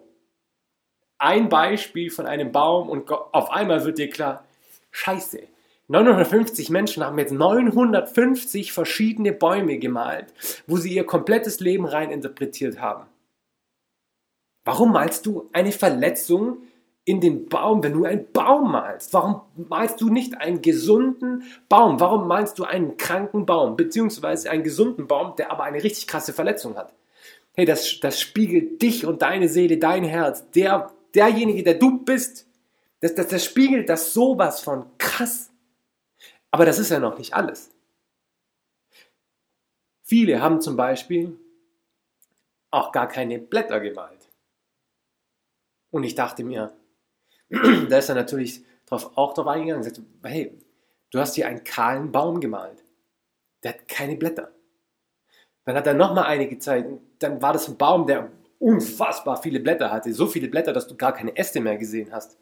Ein 1.17 1.49
Beispiel 1.49 2.09
von 2.09 2.25
einem 2.25 2.53
Baum 2.53 2.89
und 2.89 3.11
auf 3.11 3.51
einmal 3.51 3.83
wird 3.83 3.97
dir 3.97 4.09
klar, 4.09 4.45
scheiße, 4.91 5.41
950 5.89 6.69
Menschen 6.69 7.03
haben 7.03 7.17
jetzt 7.17 7.33
950 7.33 8.71
verschiedene 8.71 9.33
Bäume 9.33 9.79
gemalt, 9.79 10.33
wo 10.67 10.77
sie 10.77 10.93
ihr 10.93 11.03
komplettes 11.03 11.59
Leben 11.59 11.85
rein 11.85 12.11
interpretiert 12.11 12.79
haben. 12.79 13.05
Warum 14.63 14.91
malst 14.91 15.25
du 15.25 15.49
eine 15.51 15.71
Verletzung 15.71 16.59
in 17.05 17.19
den 17.21 17.49
Baum, 17.49 17.81
wenn 17.81 17.93
du 17.93 18.05
einen 18.05 18.31
Baum 18.31 18.71
malst? 18.71 19.11
Warum 19.15 19.41
malst 19.55 19.99
du 19.99 20.09
nicht 20.09 20.39
einen 20.39 20.61
gesunden 20.61 21.43
Baum? 21.67 21.99
Warum 21.99 22.27
malst 22.27 22.59
du 22.59 22.65
einen 22.65 22.95
kranken 22.95 23.47
Baum? 23.47 23.75
Beziehungsweise 23.75 24.51
einen 24.51 24.63
gesunden 24.63 25.07
Baum, 25.07 25.35
der 25.37 25.51
aber 25.51 25.63
eine 25.63 25.83
richtig 25.83 26.05
krasse 26.05 26.33
Verletzung 26.33 26.77
hat? 26.77 26.93
Hey, 27.53 27.65
das, 27.65 27.99
das 27.99 28.21
spiegelt 28.21 28.81
dich 28.81 29.05
und 29.05 29.21
deine 29.21 29.49
Seele, 29.49 29.77
dein 29.77 30.03
Herz. 30.03 30.49
Der, 30.51 30.91
derjenige, 31.13 31.63
der 31.63 31.75
du 31.75 31.99
bist, 32.03 32.47
das, 33.01 33.15
das, 33.15 33.27
das 33.27 33.45
spiegelt 33.45 33.89
das 33.89 34.13
sowas 34.13 34.61
von 34.61 34.85
krass. 34.97 35.51
Aber 36.51 36.65
das 36.65 36.79
ist 36.79 36.89
ja 36.89 36.99
noch 36.99 37.17
nicht 37.17 37.33
alles. 37.33 37.69
Viele 40.03 40.41
haben 40.41 40.59
zum 40.61 40.75
Beispiel 40.75 41.37
auch 42.71 42.91
gar 42.91 43.07
keine 43.07 43.39
Blätter 43.39 43.79
gemalt. 43.79 44.27
Und 45.91 46.03
ich 46.03 46.15
dachte 46.15 46.43
mir, 46.43 46.73
da 47.49 47.97
ist 47.97 48.09
er 48.09 48.15
natürlich 48.15 48.63
drauf, 48.85 49.11
auch 49.15 49.33
drauf 49.33 49.47
eingegangen 49.47 49.83
und 49.83 49.83
sagte, 49.83 50.03
hey, 50.23 50.57
du 51.11 51.19
hast 51.19 51.35
hier 51.35 51.47
einen 51.47 51.63
kahlen 51.63 52.11
Baum 52.11 52.39
gemalt. 52.39 52.83
Der 53.63 53.73
hat 53.73 53.87
keine 53.87 54.15
Blätter. 54.15 54.51
Dann 55.69 55.77
hat 55.77 55.85
er 55.85 55.93
nochmal 55.93 56.23
eine 56.23 56.47
gezeigt. 56.47 56.89
Dann 57.19 57.43
war 57.43 57.53
das 57.53 57.67
ein 57.67 57.77
Baum, 57.77 58.07
der 58.07 58.31
unfassbar 58.57 59.39
viele 59.39 59.59
Blätter 59.59 59.91
hatte. 59.91 60.11
So 60.15 60.25
viele 60.25 60.47
Blätter, 60.47 60.73
dass 60.73 60.87
du 60.87 60.97
gar 60.97 61.13
keine 61.13 61.37
Äste 61.37 61.59
mehr 61.59 61.77
gesehen 61.77 62.11
hast. 62.11 62.39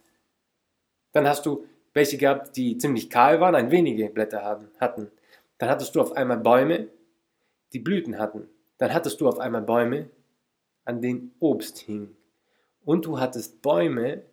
Dann 1.12 1.27
hast 1.27 1.46
du 1.46 1.65
welche 1.93 2.17
gehabt, 2.17 2.55
die 2.55 2.77
ziemlich 2.77 3.10
kahl 3.10 3.41
waren, 3.41 3.53
ein 3.53 3.69
wenige 3.69 4.07
Blätter 4.07 4.46
hatten. 4.79 5.12
Dann 5.57 5.69
hattest 5.69 5.93
du 5.93 6.00
auf 6.00 6.13
einmal 6.13 6.38
Bäume, 6.38 6.88
die 7.74 7.79
Blüten 7.79 8.17
hatten. 8.17 8.48
Dann 8.77 8.93
hattest 8.93 9.19
du 9.19 9.27
auf 9.27 9.39
einmal 9.39 9.62
Bäume, 9.62 10.10
an 10.86 11.01
denen 11.01 11.36
Obst 11.41 11.79
hing. 11.79 12.15
Und 12.86 13.05
du 13.07 13.19
hattest 13.19 13.62
Bäume, 13.62 14.24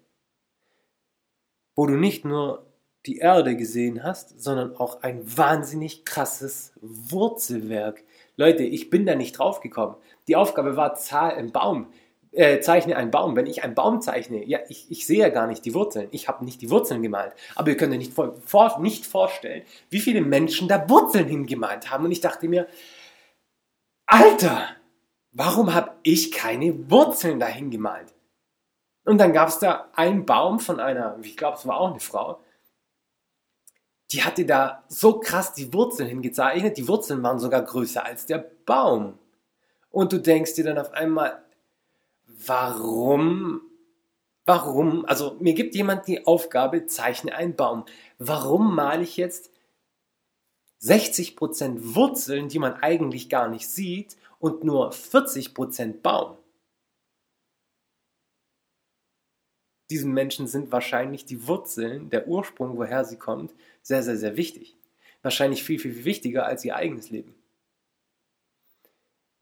wo 1.74 1.86
du 1.86 1.94
nicht 1.94 2.24
nur 2.24 2.64
die 3.06 3.18
Erde 3.18 3.56
gesehen 3.56 4.02
hast, 4.02 4.40
sondern 4.40 4.76
auch 4.76 5.02
ein 5.02 5.22
wahnsinnig 5.36 6.04
krasses 6.04 6.72
Wurzelwerk. 6.80 8.02
Leute, 8.36 8.62
ich 8.62 8.90
bin 8.90 9.06
da 9.06 9.14
nicht 9.14 9.38
drauf 9.38 9.60
gekommen. 9.60 9.96
Die 10.26 10.36
Aufgabe 10.36 10.76
war, 10.76 10.94
zahl 10.94 11.32
einen 11.32 11.52
Baum, 11.52 11.88
äh, 12.32 12.60
zeichne 12.60 12.96
einen 12.96 13.10
Baum. 13.10 13.36
Wenn 13.36 13.46
ich 13.46 13.62
einen 13.62 13.74
Baum 13.74 14.00
zeichne, 14.00 14.44
ja, 14.44 14.58
ich, 14.68 14.90
ich 14.90 15.06
sehe 15.06 15.20
ja 15.20 15.28
gar 15.28 15.46
nicht 15.46 15.64
die 15.64 15.74
Wurzeln. 15.74 16.08
Ich 16.12 16.28
habe 16.28 16.44
nicht 16.44 16.62
die 16.62 16.70
Wurzeln 16.70 17.02
gemalt. 17.02 17.34
Aber 17.54 17.68
ihr 17.68 17.76
könnt 17.76 17.92
euch 17.92 17.98
nicht, 17.98 18.14
vor, 18.14 18.34
vor, 18.44 18.80
nicht 18.80 19.06
vorstellen, 19.06 19.62
wie 19.90 20.00
viele 20.00 20.22
Menschen 20.22 20.66
da 20.66 20.88
Wurzeln 20.88 21.28
hingemalt 21.28 21.90
haben. 21.90 22.06
Und 22.06 22.12
ich 22.12 22.20
dachte 22.20 22.48
mir, 22.48 22.66
Alter, 24.06 24.68
warum 25.32 25.74
habe 25.74 25.92
ich 26.02 26.32
keine 26.32 26.90
Wurzeln 26.90 27.38
dahin 27.38 27.70
gemalt? 27.70 28.14
Und 29.04 29.18
dann 29.18 29.34
gab 29.34 29.48
es 29.48 29.58
da 29.58 29.90
einen 29.94 30.24
Baum 30.24 30.58
von 30.58 30.80
einer, 30.80 31.18
ich 31.22 31.36
glaube, 31.36 31.58
es 31.58 31.66
war 31.66 31.78
auch 31.78 31.90
eine 31.90 32.00
Frau, 32.00 32.40
die 34.14 34.22
hatte 34.22 34.44
da 34.44 34.84
so 34.86 35.18
krass 35.18 35.54
die 35.54 35.72
Wurzeln 35.72 36.08
hingezeichnet. 36.08 36.76
Die 36.76 36.86
Wurzeln 36.86 37.20
waren 37.24 37.40
sogar 37.40 37.62
größer 37.62 38.04
als 38.04 38.26
der 38.26 38.38
Baum. 38.64 39.18
Und 39.90 40.12
du 40.12 40.18
denkst 40.18 40.54
dir 40.54 40.62
dann 40.62 40.78
auf 40.78 40.92
einmal, 40.92 41.42
warum, 42.46 43.62
warum, 44.46 45.04
also 45.06 45.36
mir 45.40 45.54
gibt 45.54 45.74
jemand 45.74 46.06
die 46.06 46.28
Aufgabe, 46.28 46.86
zeichne 46.86 47.34
einen 47.34 47.56
Baum. 47.56 47.86
Warum 48.18 48.76
male 48.76 49.02
ich 49.02 49.16
jetzt 49.16 49.50
60% 50.80 51.96
Wurzeln, 51.96 52.48
die 52.48 52.60
man 52.60 52.74
eigentlich 52.74 53.28
gar 53.28 53.48
nicht 53.48 53.68
sieht 53.68 54.16
und 54.38 54.62
nur 54.62 54.92
40% 54.92 56.02
Baum? 56.02 56.36
Diesen 59.90 60.12
Menschen 60.12 60.46
sind 60.46 60.72
wahrscheinlich 60.72 61.24
die 61.24 61.46
Wurzeln, 61.46 62.10
der 62.10 62.26
Ursprung, 62.26 62.76
woher 62.78 63.04
sie 63.04 63.16
kommt, 63.16 63.52
sehr, 63.82 64.02
sehr, 64.02 64.16
sehr 64.16 64.36
wichtig. 64.36 64.76
Wahrscheinlich 65.22 65.62
viel, 65.62 65.78
viel, 65.78 65.94
viel 65.94 66.04
wichtiger 66.04 66.46
als 66.46 66.64
ihr 66.64 66.76
eigenes 66.76 67.10
Leben. 67.10 67.34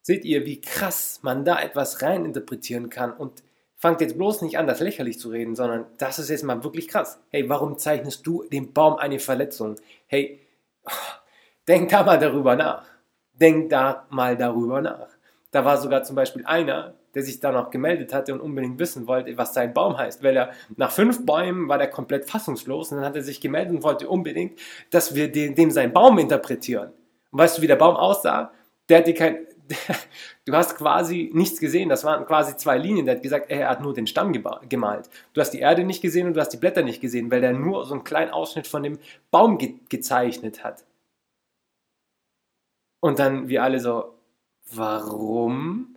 Seht 0.02 0.24
ihr, 0.24 0.44
wie 0.46 0.60
krass 0.60 1.20
man 1.22 1.44
da 1.44 1.60
etwas 1.60 2.02
reininterpretieren 2.02 2.90
kann 2.90 3.12
und 3.12 3.44
fangt 3.76 4.00
jetzt 4.00 4.16
bloß 4.16 4.42
nicht 4.42 4.58
an, 4.58 4.66
das 4.66 4.80
lächerlich 4.80 5.18
zu 5.18 5.30
reden, 5.30 5.54
sondern 5.54 5.86
das 5.98 6.18
ist 6.18 6.28
jetzt 6.28 6.42
mal 6.42 6.62
wirklich 6.64 6.88
krass. 6.88 7.20
Hey, 7.30 7.48
warum 7.48 7.78
zeichnest 7.78 8.26
du 8.26 8.44
dem 8.44 8.72
Baum 8.72 8.96
eine 8.96 9.20
Verletzung? 9.20 9.76
Hey, 10.06 10.40
denk 11.68 11.90
da 11.90 12.02
mal 12.02 12.18
darüber 12.18 12.56
nach. 12.56 12.86
Denk 13.32 13.70
da 13.70 14.06
mal 14.10 14.36
darüber 14.36 14.80
nach. 14.80 15.08
Da 15.52 15.64
war 15.64 15.78
sogar 15.78 16.02
zum 16.02 16.16
Beispiel 16.16 16.44
einer, 16.46 16.94
der 17.14 17.22
sich 17.22 17.40
da 17.40 17.52
noch 17.52 17.70
gemeldet 17.70 18.12
hatte 18.12 18.32
und 18.32 18.40
unbedingt 18.40 18.78
wissen 18.78 19.06
wollte, 19.06 19.36
was 19.36 19.54
sein 19.54 19.74
Baum 19.74 19.98
heißt. 19.98 20.22
Weil 20.22 20.36
er 20.36 20.52
nach 20.76 20.92
fünf 20.92 21.24
Bäumen 21.26 21.68
war 21.68 21.78
der 21.78 21.88
komplett 21.88 22.28
fassungslos 22.28 22.90
und 22.90 22.98
dann 22.98 23.06
hat 23.06 23.16
er 23.16 23.22
sich 23.22 23.40
gemeldet 23.40 23.76
und 23.76 23.82
wollte 23.82 24.08
unbedingt, 24.08 24.58
dass 24.90 25.14
wir 25.14 25.30
den, 25.30 25.54
dem 25.54 25.70
seinen 25.70 25.92
Baum 25.92 26.18
interpretieren. 26.18 26.92
Und 27.30 27.38
weißt 27.38 27.58
du, 27.58 27.62
wie 27.62 27.66
der 27.66 27.76
Baum 27.76 27.96
aussah? 27.96 28.52
Der 28.88 28.98
hatte 28.98 29.14
kein, 29.14 29.46
du 30.44 30.52
hast 30.52 30.76
quasi 30.76 31.30
nichts 31.32 31.60
gesehen. 31.60 31.88
Das 31.88 32.04
waren 32.04 32.26
quasi 32.26 32.56
zwei 32.56 32.78
Linien. 32.78 33.06
Der 33.06 33.16
hat 33.16 33.22
gesagt, 33.22 33.50
er 33.50 33.68
hat 33.68 33.82
nur 33.82 33.94
den 33.94 34.06
Stamm 34.06 34.32
gemalt. 34.68 35.08
Du 35.32 35.40
hast 35.40 35.50
die 35.50 35.60
Erde 35.60 35.84
nicht 35.84 36.02
gesehen 36.02 36.26
und 36.26 36.34
du 36.34 36.40
hast 36.40 36.50
die 36.50 36.56
Blätter 36.58 36.82
nicht 36.82 37.00
gesehen, 37.00 37.30
weil 37.30 37.40
der 37.40 37.52
nur 37.52 37.84
so 37.86 37.94
einen 37.94 38.04
kleinen 38.04 38.30
Ausschnitt 38.30 38.66
von 38.66 38.82
dem 38.82 38.98
Baum 39.30 39.58
ge 39.58 39.74
gezeichnet 39.88 40.64
hat. 40.64 40.84
Und 43.00 43.18
dann 43.18 43.48
wir 43.48 43.62
alle 43.64 43.80
so, 43.80 44.14
warum? 44.70 45.91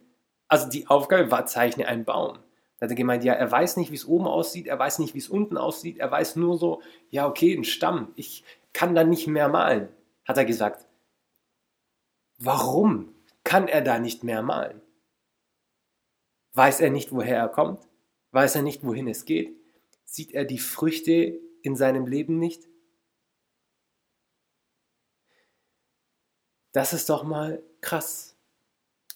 Also 0.48 0.70
die 0.70 0.88
Aufgabe 0.88 1.32
war, 1.32 1.46
zeichne 1.46 1.88
einen 1.88 2.06
Baum. 2.06 2.40
Da 2.78 2.86
hat 2.86 2.92
er 2.92 2.96
gemeint, 2.96 3.24
ja, 3.24 3.34
er 3.34 3.52
weiß 3.52 3.78
nicht, 3.78 3.92
wie 3.92 3.96
es 3.96 4.06
oben 4.06 4.28
aussieht, 4.28 4.68
er 4.68 4.78
weiß 4.78 5.00
nicht, 5.00 5.14
wie 5.14 5.20
es 5.20 5.30
unten 5.30 5.58
aussieht, 5.58 5.98
er 5.98 6.12
weiß 6.12 6.36
nur 6.36 6.58
so, 6.58 6.82
ja, 7.10 7.28
okay, 7.28 7.56
ein 7.56 7.64
Stamm, 7.64 8.12
ich 8.16 8.44
kann 8.74 8.96
da 8.96 9.04
nicht 9.04 9.28
mehr 9.28 9.48
malen, 9.48 9.90
hat 10.25 10.38
er 10.38 10.46
gesagt. 10.46 10.86
Warum 12.38 13.16
kann 13.44 13.68
er 13.68 13.82
da 13.82 13.98
nicht 13.98 14.24
mehr 14.24 14.42
malen? 14.42 14.82
Weiß 16.54 16.82
er 16.82 16.90
nicht, 16.90 17.12
woher 17.12 17.38
er 17.38 17.50
kommt? 17.50 17.88
Weiß 18.32 18.56
er 18.56 18.62
nicht, 18.62 18.84
wohin 18.86 19.08
es 19.08 19.25
geht? 19.25 19.56
Sieht 20.04 20.34
er 20.34 20.46
die 20.46 20.60
Früchte 20.60 21.40
in 21.62 21.75
seinem 21.75 22.06
Leben 22.06 22.40
nicht? 22.40 22.64
Das 26.74 26.92
ist 26.92 27.10
doch 27.10 27.24
mal 27.24 27.64
krass. 27.80 28.35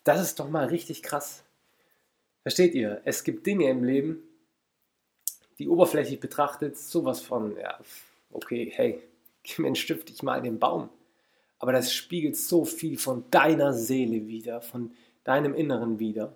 Das 0.03 0.22
ist 0.22 0.39
doch 0.39 0.50
mal 0.50 0.65
richtig 0.68 1.03
krass. 1.03 1.44
Versteht 2.41 2.74
ihr? 2.74 3.01
Es 3.06 3.24
gibt 3.24 3.46
Dinge 3.46 3.70
im 3.70 3.84
Leben, 3.84 4.24
die 5.60 5.68
oberflächlich 5.68 6.20
betrachtet 6.20 6.77
sowas 6.77 7.20
von, 7.20 7.58
ja, 7.58 7.77
okay, 8.32 8.72
hey, 8.74 9.03
gib 9.44 9.60
mir 9.60 9.68
einen 9.68 9.75
Stift, 9.75 10.10
ich 10.10 10.24
mal 10.24 10.41
den 10.41 10.60
Baum. 10.60 10.89
Aber 11.60 11.74
das 11.74 11.94
spiegelt 11.94 12.38
so 12.38 12.63
viel 12.63 12.98
von 12.98 13.25
deiner 13.32 13.74
Seele 13.74 14.27
wieder, 14.27 14.62
von 14.62 14.94
deinem 15.25 15.53
Inneren 15.53 16.00
wieder. 16.00 16.36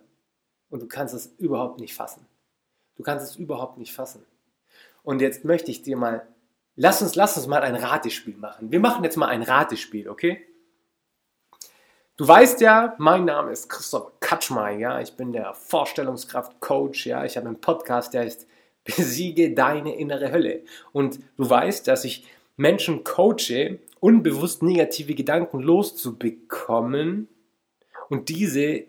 Und 0.69 0.81
du 0.81 0.87
kannst 0.87 1.13
es 1.13 1.27
überhaupt 1.37 1.79
nicht 1.79 1.93
fassen. 1.93 2.25
Du 2.95 3.03
kannst 3.03 3.25
es 3.25 3.35
überhaupt 3.37 3.77
nicht 3.77 3.93
fassen. 3.93 4.25
Und 5.01 5.21
jetzt 5.21 5.45
möchte 5.45 5.71
ich 5.71 5.81
dir 5.81 5.95
mal, 5.95 6.27
lass 6.75 7.01
uns, 7.01 7.15
lass 7.15 7.37
uns 7.37 7.47
mal 7.47 7.61
ein 7.61 7.75
Ratespiel 7.75 8.35
machen. 8.37 8.71
Wir 8.71 8.79
machen 8.79 9.03
jetzt 9.03 9.17
mal 9.17 9.27
ein 9.27 9.43
Ratespiel, 9.43 10.09
okay? 10.09 10.45
Du 12.15 12.27
weißt 12.27 12.61
ja, 12.61 12.93
mein 12.99 13.25
Name 13.25 13.51
ist 13.51 13.67
Christoph 13.69 14.11
Katschmar, 14.19 14.69
ja, 14.69 15.01
ich 15.01 15.13
bin 15.13 15.33
der 15.33 15.55
Vorstellungskraft-Coach, 15.55 17.07
ja, 17.07 17.25
ich 17.25 17.37
habe 17.37 17.47
einen 17.47 17.59
Podcast, 17.59 18.13
der 18.13 18.21
heißt 18.21 18.47
Besiege 18.83 19.55
deine 19.55 19.95
innere 19.95 20.31
Hölle. 20.31 20.61
Und 20.91 21.19
du 21.37 21.49
weißt, 21.49 21.87
dass 21.87 22.05
ich 22.05 22.27
Menschen 22.55 23.03
coache, 23.03 23.79
unbewusst 23.99 24.61
negative 24.61 25.15
Gedanken 25.15 25.59
loszubekommen 25.59 27.29
und 28.09 28.29
diese 28.29 28.83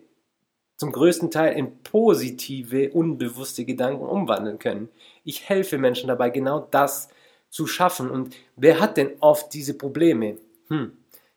zum 0.77 0.93
größten 0.93 1.31
Teil 1.31 1.57
in 1.57 1.83
positive, 1.83 2.91
unbewusste 2.91 3.65
Gedanken 3.65 4.05
umwandeln 4.05 4.59
können. 4.59 4.91
Ich 5.23 5.49
helfe 5.49 5.79
Menschen 5.79 6.09
dabei, 6.09 6.29
genau 6.29 6.69
das 6.71 7.09
zu 7.49 7.67
schaffen. 7.67 8.11
Und 8.11 8.37
wer 8.57 8.81
hat 8.81 8.99
denn 8.99 9.13
oft 9.21 9.55
diese 9.55 9.79
Probleme? 9.79 10.37
Hm, 10.69 10.93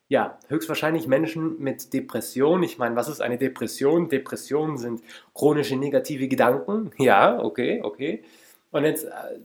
ja, 0.10 0.40
höchstwahrscheinlich 0.48 1.08
Menschen 1.08 1.60
mit 1.60 1.94
Depression. 1.94 2.64
Ich 2.64 2.78
meine, 2.78 2.96
was 2.96 3.10
ist 3.10 3.22
eine 3.22 3.38
Depression? 3.38 4.08
Depressionen 4.08 4.78
sind 4.78 5.02
chronische 5.34 5.76
negative 5.76 6.28
Gedanken. 6.28 6.92
Ja, 6.98 7.44
okay, 7.44 7.82
okay. 7.84 8.24
Und 8.72 8.86
jetzt 8.86 9.04
äh, 9.04 9.40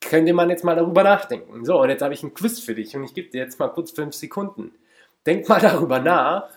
könnte 0.00 0.34
man 0.34 0.50
jetzt 0.50 0.64
mal 0.64 0.76
darüber 0.76 1.02
nachdenken. 1.02 1.64
So, 1.64 1.80
und 1.80 1.88
jetzt 1.88 2.02
habe 2.02 2.12
ich 2.12 2.22
ein 2.22 2.34
Quiz 2.34 2.60
für 2.60 2.74
dich 2.74 2.94
und 2.94 3.04
ich 3.04 3.14
gebe 3.14 3.30
dir 3.30 3.42
jetzt 3.42 3.58
mal 3.58 3.68
kurz 3.68 3.90
fünf 3.90 4.14
Sekunden. 4.14 4.72
Denk 5.24 5.48
mal 5.48 5.60
darüber 5.62 5.98
nach. 5.98 6.50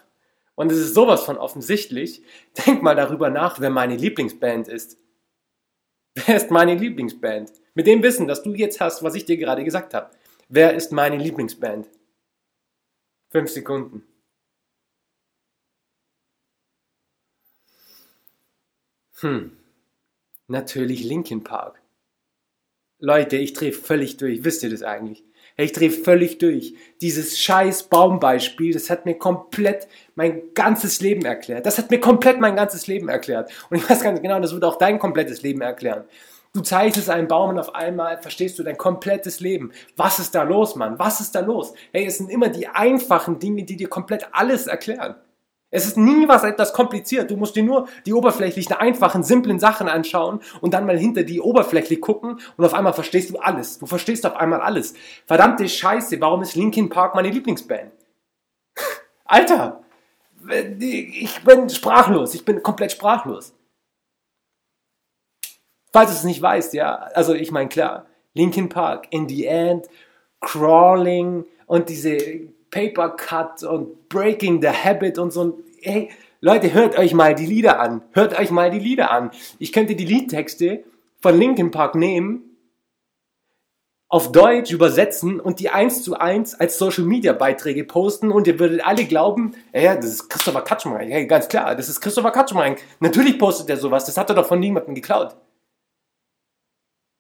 Und 0.56 0.72
es 0.72 0.78
ist 0.78 0.94
sowas 0.94 1.24
von 1.24 1.38
offensichtlich. 1.38 2.24
Denk 2.66 2.84
mal 2.84 2.96
darüber 2.96 3.30
nach, 3.30 3.60
wer 3.60 3.70
meine 3.70 3.96
Lieblingsband 3.96 4.68
ist. 4.68 4.98
Wer 6.28 6.36
ist 6.36 6.52
meine 6.52 6.76
Lieblingsband? 6.76 7.52
Mit 7.74 7.88
dem 7.88 8.04
Wissen, 8.04 8.28
das 8.28 8.44
du 8.44 8.54
jetzt 8.54 8.80
hast, 8.80 9.02
was 9.02 9.16
ich 9.16 9.26
dir 9.26 9.36
gerade 9.36 9.64
gesagt 9.64 9.96
habe. 9.96 10.12
Wer 10.48 10.76
ist 10.76 10.92
meine 10.92 11.18
Lieblingsband? 11.18 11.88
Fünf 13.34 13.50
Sekunden. 13.50 14.04
Hm. 19.22 19.58
Natürlich 20.48 21.04
Linkin 21.04 21.44
Park. 21.44 21.82
Leute, 23.00 23.38
ich 23.38 23.54
drehe 23.54 23.74
völlig 23.74 24.18
durch. 24.18 24.44
Wisst 24.44 24.62
ihr 24.62 24.70
das 24.70 24.84
eigentlich? 24.84 25.24
Ich 25.58 25.72
drehe 25.72 25.90
völlig 25.90 26.38
durch. 26.38 26.76
Dieses 27.02 27.40
scheiß 27.40 27.90
Baumbeispiel, 27.90 28.72
das 28.72 28.92
hat 28.92 29.08
mir 29.08 29.18
komplett 29.18 29.88
mein 30.14 30.54
ganzes 30.54 31.02
Leben 31.02 31.26
erklärt. 31.26 31.66
Das 31.66 31.80
hat 31.80 31.90
mir 31.90 32.00
komplett 32.00 32.40
mein 32.40 32.56
ganzes 32.56 32.86
Leben 32.86 33.10
erklärt. 33.10 33.52
Und 33.72 33.78
ich 33.78 33.90
weiß 33.90 34.04
ganz 34.04 34.22
genau, 34.22 34.40
das 34.40 34.54
wird 34.54 34.64
auch 34.64 34.78
dein 34.78 35.00
komplettes 35.00 35.42
Leben 35.42 35.62
erklären. 35.62 36.06
Du 36.56 36.62
zeichnest 36.62 37.10
einen 37.10 37.28
Baum 37.28 37.50
und 37.50 37.60
auf 37.60 37.74
einmal 37.74 38.22
verstehst 38.22 38.60
du 38.60 38.64
dein 38.64 38.78
komplettes 38.78 39.40
Leben. 39.40 39.72
Was 39.98 40.20
ist 40.20 40.36
da 40.36 40.44
los, 40.44 40.76
Mann? 40.76 41.00
Was 41.00 41.20
ist 41.20 41.34
da 41.34 41.40
los? 41.40 41.74
Hey, 41.92 42.06
es 42.06 42.20
sind 42.20 42.30
immer 42.30 42.50
die 42.50 42.68
einfachen 42.68 43.40
Dinge, 43.40 43.64
die 43.64 43.76
dir 43.76 43.90
komplett 43.90 44.28
alles 44.34 44.68
erklären. 44.68 45.16
Es 45.72 45.88
ist 45.88 45.98
nie 45.98 46.28
was 46.28 46.44
etwas 46.44 46.72
kompliziert. 46.72 47.32
Du 47.32 47.38
musst 47.38 47.56
dir 47.56 47.64
nur 47.64 47.88
die 48.06 48.14
oberflächlichen, 48.14 48.76
einfachen, 48.76 49.24
simplen 49.24 49.58
Sachen 49.58 49.90
anschauen 49.90 50.42
und 50.62 50.76
dann 50.76 50.86
mal 50.86 50.96
hinter 50.96 51.24
die 51.24 51.42
Oberfläche 51.42 51.98
gucken 51.98 52.40
und 52.56 52.66
auf 52.66 52.76
einmal 52.76 52.94
verstehst 52.94 53.32
du 53.32 53.40
alles. 53.40 53.80
Du 53.80 53.88
verstehst 53.88 54.24
auf 54.24 54.36
einmal 54.36 54.62
alles. 54.62 54.94
Verdammte 55.26 55.68
Scheiße, 55.68 56.22
warum 56.22 56.44
ist 56.44 56.54
Linkin 56.54 56.90
Park 56.90 57.16
meine 57.16 57.32
Lieblingsband? 57.32 57.92
Alter, 59.26 59.82
ich 60.80 61.44
bin 61.44 61.68
sprachlos. 61.68 62.36
Ich 62.36 62.46
bin 62.46 62.62
komplett 62.62 62.92
sprachlos. 62.92 63.56
Falls 65.94 66.10
du 66.10 66.18
es 66.18 66.24
nicht 66.24 66.42
weißt, 66.42 66.74
ja, 66.74 66.96
also 67.14 67.36
ich 67.36 67.52
meine 67.52 67.70
klar, 67.70 68.08
Linkin 68.34 68.68
Park, 68.68 69.08
In 69.12 69.30
the 69.30 69.46
End, 69.46 69.86
Crawling 70.42 71.46
und 71.68 71.88
diese 71.88 72.18
Paper 72.72 73.10
Cut 73.10 73.64
und 73.64 74.10
Breaking 74.10 74.60
the 74.60 74.70
Habit 74.70 75.20
und 75.20 75.32
so. 75.32 75.60
Hey, 75.82 76.10
Leute, 76.42 76.74
hört 76.74 76.98
euch 76.98 77.14
mal 77.14 77.36
die 77.36 77.46
Lieder 77.46 77.80
an. 77.80 78.02
Hört 78.12 78.38
euch 78.40 78.50
mal 78.50 78.72
die 78.72 78.80
Lieder 78.80 79.12
an. 79.12 79.30
Ich 79.60 79.72
könnte 79.72 79.96
die 79.96 80.06
Liedtexte 80.06 80.84
von 81.22 81.38
Linkin 81.38 81.70
Park 81.70 81.94
nehmen, 81.94 82.58
auf 84.10 84.32
Deutsch 84.32 84.72
übersetzen 84.72 85.40
und 85.40 85.60
die 85.60 85.70
eins 85.70 86.04
zu 86.04 86.16
eins 86.16 86.54
als 86.56 86.78
Social 86.78 87.04
Media 87.04 87.34
Beiträge 87.34 87.84
posten 87.84 88.32
und 88.32 88.48
ihr 88.48 88.60
würdet 88.60 88.86
alle 88.86 89.06
glauben, 89.06 89.54
ja, 89.74 89.96
das 89.96 90.06
ist 90.06 90.30
Christopher 90.30 90.62
Kaczmarek. 90.62 91.10
Hey, 91.10 91.28
ganz 91.28 91.48
klar, 91.48 91.76
das 91.76 91.88
ist 91.88 92.02
Christopher 92.02 92.32
Kaczmarek. 92.32 92.84
Natürlich 93.00 93.40
postet 93.40 93.70
er 93.70 93.78
sowas, 93.78 94.06
das 94.06 94.18
hat 94.18 94.30
er 94.30 94.36
doch 94.36 94.48
von 94.48 94.60
niemandem 94.60 94.96
geklaut. 94.96 95.36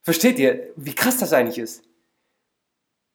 Versteht 0.04 0.38
ihr, 0.38 0.74
wie 0.76 0.94
krass 0.94 1.18
das 1.18 1.34
eigentlich 1.34 1.58
ist? 1.58 1.84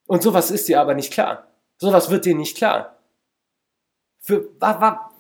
Und 0.07 0.23
sowas 0.23 0.51
ist 0.51 0.69
dir 0.69 0.81
aber 0.81 0.95
nicht 0.95 1.13
klar. 1.13 1.47
Sowas 1.77 2.11
wird 2.11 2.25
dir 2.25 2.35
nicht 2.35 2.57
klar. 2.57 2.99
Für, 4.19 4.49
wa, 4.59 4.81
wa, 4.81 5.11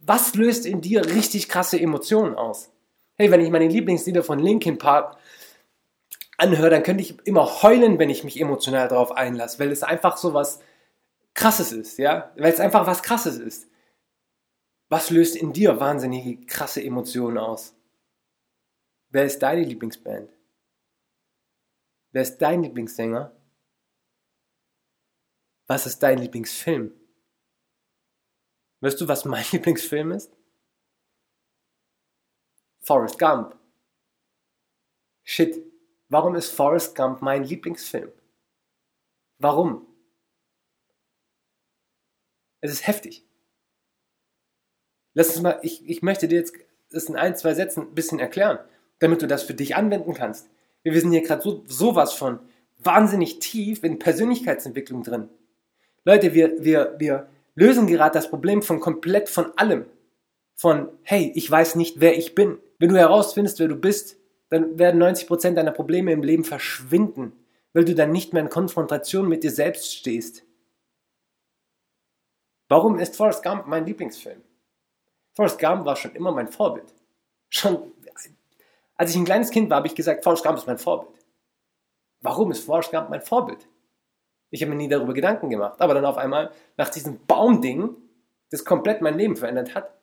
was 0.00 0.34
löst 0.34 0.66
in 0.66 0.80
dir 0.80 1.04
richtig 1.06 1.48
krasse 1.48 1.80
Emotionen 1.80 2.34
aus? 2.34 2.70
Hey, 3.14 3.30
wenn 3.30 3.40
ich 3.40 3.50
meine 3.50 3.68
Lieblingslieder 3.68 4.24
von 4.24 4.40
Linkin 4.40 4.78
Park 4.78 5.16
anhöre, 6.36 6.70
dann 6.70 6.82
könnte 6.82 7.02
ich 7.02 7.24
immer 7.24 7.62
heulen, 7.62 7.98
wenn 7.98 8.10
ich 8.10 8.24
mich 8.24 8.40
emotional 8.40 8.88
darauf 8.88 9.12
einlasse, 9.12 9.58
weil 9.60 9.70
es 9.70 9.82
einfach 9.82 10.16
so 10.16 10.34
was 10.34 10.60
Krasses 11.34 11.70
ist, 11.70 11.98
ja? 11.98 12.32
Weil 12.36 12.52
es 12.52 12.60
einfach 12.60 12.86
was 12.86 13.02
Krasses 13.02 13.38
ist. 13.38 13.68
Was 14.88 15.10
löst 15.10 15.36
in 15.36 15.52
dir 15.52 15.78
wahnsinnige, 15.78 16.44
krasse 16.46 16.82
Emotionen 16.82 17.38
aus? 17.38 17.74
Wer 19.10 19.24
ist 19.24 19.38
deine 19.38 19.62
Lieblingsband? 19.62 20.30
Wer 22.12 22.22
ist 22.22 22.38
dein 22.38 22.62
Lieblingssänger? 22.62 23.36
Was 25.66 25.86
ist 25.86 26.00
dein 26.02 26.18
Lieblingsfilm? 26.18 26.92
Weißt 28.80 29.00
du, 29.00 29.06
was 29.06 29.24
mein 29.24 29.44
Lieblingsfilm 29.52 30.10
ist? 30.12 30.32
Forrest 32.80 33.18
Gump. 33.18 33.56
Shit, 35.22 35.62
warum 36.08 36.34
ist 36.34 36.50
Forrest 36.50 36.96
Gump 36.96 37.22
mein 37.22 37.44
Lieblingsfilm? 37.44 38.10
Warum? 39.38 39.86
Es 42.60 42.72
ist 42.72 42.86
heftig. 42.86 43.24
Lass 45.14 45.28
uns 45.28 45.40
mal, 45.40 45.60
ich, 45.62 45.88
ich 45.88 46.02
möchte 46.02 46.28
dir 46.28 46.38
jetzt 46.38 46.54
das 46.90 47.04
in 47.04 47.16
ein, 47.16 47.36
zwei 47.36 47.54
Sätzen 47.54 47.82
ein 47.82 47.94
bisschen 47.94 48.18
erklären, 48.18 48.58
damit 48.98 49.22
du 49.22 49.26
das 49.26 49.44
für 49.44 49.54
dich 49.54 49.76
anwenden 49.76 50.14
kannst. 50.14 50.50
Wir 50.82 51.00
sind 51.00 51.12
hier 51.12 51.22
gerade 51.22 51.42
so, 51.42 51.62
sowas 51.66 52.12
von 52.12 52.40
wahnsinnig 52.78 53.38
tief 53.38 53.84
in 53.84 53.98
Persönlichkeitsentwicklung 53.98 55.02
drin. 55.02 55.28
Leute, 56.04 56.34
wir, 56.34 56.64
wir, 56.64 56.94
wir 56.98 57.28
lösen 57.54 57.86
gerade 57.86 58.14
das 58.14 58.30
Problem 58.30 58.62
von 58.62 58.80
komplett 58.80 59.28
von 59.28 59.52
allem. 59.56 59.86
Von, 60.54 60.88
hey, 61.02 61.32
ich 61.34 61.50
weiß 61.50 61.74
nicht, 61.76 62.00
wer 62.00 62.16
ich 62.16 62.34
bin. 62.34 62.58
Wenn 62.78 62.90
du 62.90 62.98
herausfindest, 62.98 63.58
wer 63.58 63.68
du 63.68 63.76
bist, 63.76 64.16
dann 64.48 64.78
werden 64.78 65.02
90% 65.02 65.54
deiner 65.54 65.70
Probleme 65.70 66.12
im 66.12 66.22
Leben 66.22 66.44
verschwinden, 66.44 67.32
weil 67.72 67.84
du 67.84 67.94
dann 67.94 68.12
nicht 68.12 68.32
mehr 68.32 68.42
in 68.42 68.48
Konfrontation 68.48 69.28
mit 69.28 69.44
dir 69.44 69.50
selbst 69.50 69.94
stehst. 69.94 70.44
Warum 72.68 72.98
ist 72.98 73.16
Forrest 73.16 73.42
Gump 73.42 73.66
mein 73.66 73.86
Lieblingsfilm? 73.86 74.42
Forrest 75.34 75.58
Gump 75.58 75.84
war 75.84 75.96
schon 75.96 76.14
immer 76.14 76.32
mein 76.32 76.48
Vorbild. 76.48 76.94
Schon 77.48 77.92
als 79.00 79.12
ich 79.12 79.16
ein 79.16 79.24
kleines 79.24 79.50
Kind 79.50 79.70
war, 79.70 79.78
habe 79.78 79.86
ich 79.86 79.94
gesagt, 79.94 80.22
Forrest 80.22 80.44
Gump 80.44 80.58
ist 80.58 80.66
mein 80.66 80.76
Vorbild. 80.76 81.24
Warum 82.20 82.50
ist 82.50 82.64
Forrest 82.64 82.90
Gump 82.90 83.08
mein 83.08 83.22
Vorbild? 83.22 83.66
Ich 84.50 84.60
habe 84.60 84.68
mir 84.68 84.76
nie 84.76 84.90
darüber 84.90 85.14
Gedanken 85.14 85.48
gemacht. 85.48 85.80
Aber 85.80 85.94
dann 85.94 86.04
auf 86.04 86.18
einmal, 86.18 86.52
nach 86.76 86.90
diesem 86.90 87.18
Baumding, 87.26 87.96
das 88.50 88.62
komplett 88.62 89.00
mein 89.00 89.16
Leben 89.16 89.36
verändert 89.38 89.74
hat, 89.74 89.98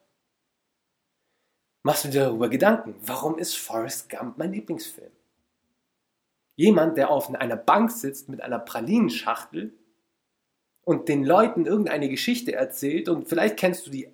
machst 1.83 2.05
du 2.05 2.09
dir 2.09 2.23
darüber 2.23 2.49
Gedanken. 2.49 2.95
Warum 3.05 3.37
ist 3.37 3.55
Forrest 3.55 4.09
Gump 4.09 4.39
mein 4.39 4.51
Lieblingsfilm? 4.51 5.11
Jemand, 6.55 6.97
der 6.97 7.11
auf 7.11 7.31
einer 7.35 7.55
Bank 7.55 7.91
sitzt 7.91 8.29
mit 8.29 8.41
einer 8.41 8.57
Pralinenschachtel 8.57 9.77
und 10.85 11.07
den 11.07 11.23
Leuten 11.23 11.67
irgendeine 11.67 12.09
Geschichte 12.09 12.53
erzählt 12.53 13.09
und 13.09 13.29
vielleicht 13.29 13.57
kennst 13.57 13.85
du 13.85 13.91
die, 13.91 14.09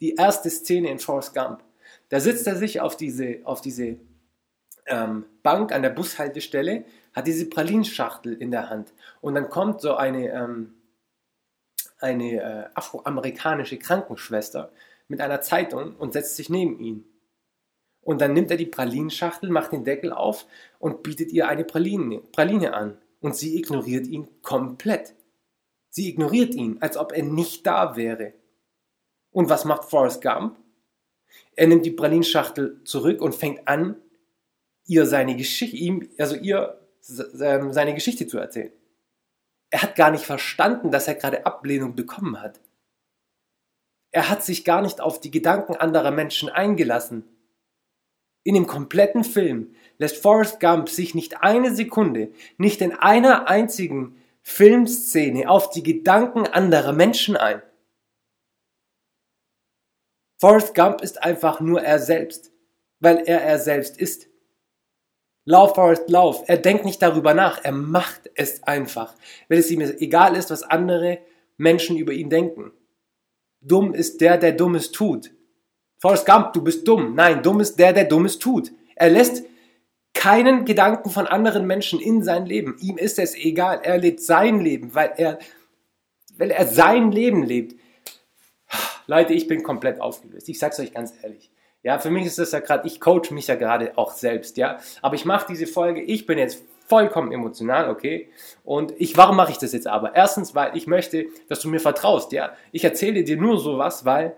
die 0.00 0.14
erste 0.16 0.50
Szene 0.50 0.90
in 0.90 0.98
Forrest 0.98 1.32
Gump. 1.32 1.64
Da 2.10 2.20
sitzt 2.20 2.46
er 2.46 2.56
sich 2.56 2.82
auf 2.82 2.98
diese, 2.98 3.38
auf 3.44 3.62
diese 3.62 3.96
ähm, 4.86 5.24
Bank 5.42 5.72
an 5.72 5.82
der 5.82 5.90
Bushaltestelle, 5.90 6.84
hat 7.12 7.26
diese 7.26 7.48
Pralinschachtel 7.48 8.34
in 8.34 8.50
der 8.50 8.70
Hand. 8.70 8.92
Und 9.20 9.34
dann 9.34 9.48
kommt 9.50 9.80
so 9.80 9.94
eine, 9.94 10.28
ähm, 10.30 10.74
eine 11.98 12.32
äh, 12.34 12.68
afroamerikanische 12.74 13.78
Krankenschwester 13.78 14.72
mit 15.08 15.20
einer 15.20 15.40
Zeitung 15.40 15.96
und 15.96 16.12
setzt 16.12 16.36
sich 16.36 16.50
neben 16.50 16.78
ihn. 16.78 17.04
Und 18.02 18.20
dann 18.20 18.32
nimmt 18.32 18.50
er 18.50 18.56
die 18.56 18.66
Pralinschachtel, 18.66 19.50
macht 19.50 19.72
den 19.72 19.84
Deckel 19.84 20.12
auf 20.12 20.46
und 20.78 21.02
bietet 21.02 21.32
ihr 21.32 21.48
eine 21.48 21.64
Praline, 21.64 22.20
Praline 22.32 22.74
an. 22.74 22.98
Und 23.20 23.36
sie 23.36 23.58
ignoriert 23.58 24.06
ihn 24.06 24.28
komplett. 24.42 25.14
Sie 25.90 26.08
ignoriert 26.08 26.54
ihn, 26.54 26.78
als 26.80 26.96
ob 26.96 27.12
er 27.12 27.24
nicht 27.24 27.66
da 27.66 27.96
wäre. 27.96 28.32
Und 29.30 29.50
was 29.50 29.64
macht 29.64 29.90
Forrest 29.90 30.22
Gump? 30.22 30.58
Er 31.54 31.66
nimmt 31.66 31.84
die 31.84 31.90
Pralinschachtel 31.90 32.82
zurück 32.84 33.20
und 33.20 33.34
fängt 33.34 33.68
an, 33.68 33.96
ihr 34.90 35.06
seine 35.06 35.36
Geschichte, 35.36 35.76
ihm, 35.76 36.10
also 36.18 36.34
ihr 36.34 36.80
ähm, 37.40 37.72
seine 37.72 37.94
Geschichte 37.94 38.26
zu 38.26 38.38
erzählen. 38.38 38.72
Er 39.70 39.82
hat 39.82 39.94
gar 39.94 40.10
nicht 40.10 40.24
verstanden, 40.24 40.90
dass 40.90 41.06
er 41.06 41.14
gerade 41.14 41.46
Ablehnung 41.46 41.94
bekommen 41.94 42.42
hat. 42.42 42.60
Er 44.10 44.28
hat 44.28 44.42
sich 44.42 44.64
gar 44.64 44.82
nicht 44.82 45.00
auf 45.00 45.20
die 45.20 45.30
Gedanken 45.30 45.76
anderer 45.76 46.10
Menschen 46.10 46.48
eingelassen. 46.48 47.24
In 48.42 48.54
dem 48.54 48.66
kompletten 48.66 49.22
Film 49.22 49.76
lässt 49.98 50.16
Forrest 50.16 50.58
Gump 50.58 50.88
sich 50.88 51.14
nicht 51.14 51.40
eine 51.40 51.72
Sekunde, 51.72 52.32
nicht 52.58 52.80
in 52.80 52.92
einer 52.92 53.48
einzigen 53.48 54.16
Filmszene 54.42 55.48
auf 55.48 55.70
die 55.70 55.84
Gedanken 55.84 56.48
anderer 56.48 56.92
Menschen 56.92 57.36
ein. 57.36 57.62
Forrest 60.40 60.74
Gump 60.74 61.00
ist 61.00 61.22
einfach 61.22 61.60
nur 61.60 61.80
er 61.80 62.00
selbst, 62.00 62.50
weil 62.98 63.18
er 63.18 63.42
er 63.42 63.60
selbst 63.60 63.96
ist. 63.96 64.29
Lauf, 65.50 65.74
Forrest, 65.74 66.08
lauf. 66.08 66.44
Er 66.46 66.58
denkt 66.58 66.84
nicht 66.84 67.02
darüber 67.02 67.34
nach. 67.34 67.64
Er 67.64 67.72
macht 67.72 68.30
es 68.36 68.62
einfach, 68.62 69.16
weil 69.48 69.58
es 69.58 69.68
ihm 69.68 69.80
egal 69.80 70.36
ist, 70.36 70.48
was 70.50 70.62
andere 70.62 71.18
Menschen 71.56 71.96
über 71.96 72.12
ihn 72.12 72.30
denken. 72.30 72.70
Dumm 73.60 73.92
ist 73.92 74.20
der, 74.20 74.38
der 74.38 74.52
Dummes 74.52 74.92
tut. 74.92 75.32
Forrest 75.98 76.24
Gump, 76.24 76.52
du 76.52 76.62
bist 76.62 76.86
dumm. 76.86 77.16
Nein, 77.16 77.42
dumm 77.42 77.58
ist 77.58 77.80
der, 77.80 77.92
der 77.92 78.04
Dummes 78.04 78.38
tut. 78.38 78.70
Er 78.94 79.10
lässt 79.10 79.42
keinen 80.14 80.66
Gedanken 80.66 81.10
von 81.10 81.26
anderen 81.26 81.66
Menschen 81.66 81.98
in 81.98 82.22
sein 82.22 82.46
Leben. 82.46 82.76
Ihm 82.80 82.96
ist 82.96 83.18
es 83.18 83.34
egal. 83.34 83.80
Er 83.82 83.98
lebt 83.98 84.20
sein 84.20 84.60
Leben, 84.60 84.94
weil 84.94 85.14
er, 85.16 85.40
weil 86.38 86.52
er 86.52 86.68
sein 86.68 87.10
Leben 87.10 87.42
lebt. 87.42 87.74
Leute, 89.08 89.32
ich 89.32 89.48
bin 89.48 89.64
komplett 89.64 90.00
aufgelöst. 90.00 90.48
Ich 90.48 90.60
sag's 90.60 90.78
euch 90.78 90.92
ganz 90.94 91.12
ehrlich. 91.24 91.50
Ja, 91.82 91.98
für 91.98 92.10
mich 92.10 92.26
ist 92.26 92.38
das 92.38 92.52
ja 92.52 92.60
gerade, 92.60 92.86
ich 92.86 93.00
coach 93.00 93.30
mich 93.30 93.46
ja 93.46 93.54
gerade 93.54 93.96
auch 93.96 94.12
selbst, 94.12 94.56
ja. 94.56 94.78
Aber 95.00 95.14
ich 95.14 95.24
mache 95.24 95.46
diese 95.48 95.66
Folge, 95.66 96.02
ich 96.02 96.26
bin 96.26 96.38
jetzt 96.38 96.62
vollkommen 96.86 97.32
emotional, 97.32 97.88
okay? 97.88 98.28
Und 98.64 98.92
ich, 98.98 99.16
warum 99.16 99.36
mache 99.36 99.52
ich 99.52 99.58
das 99.58 99.72
jetzt 99.72 99.86
aber? 99.86 100.14
Erstens, 100.14 100.54
weil 100.54 100.76
ich 100.76 100.86
möchte, 100.86 101.26
dass 101.48 101.60
du 101.60 101.68
mir 101.68 101.80
vertraust, 101.80 102.32
ja. 102.32 102.52
Ich 102.72 102.84
erzähle 102.84 103.24
dir 103.24 103.36
nur 103.36 103.58
sowas, 103.58 104.04
weil 104.04 104.36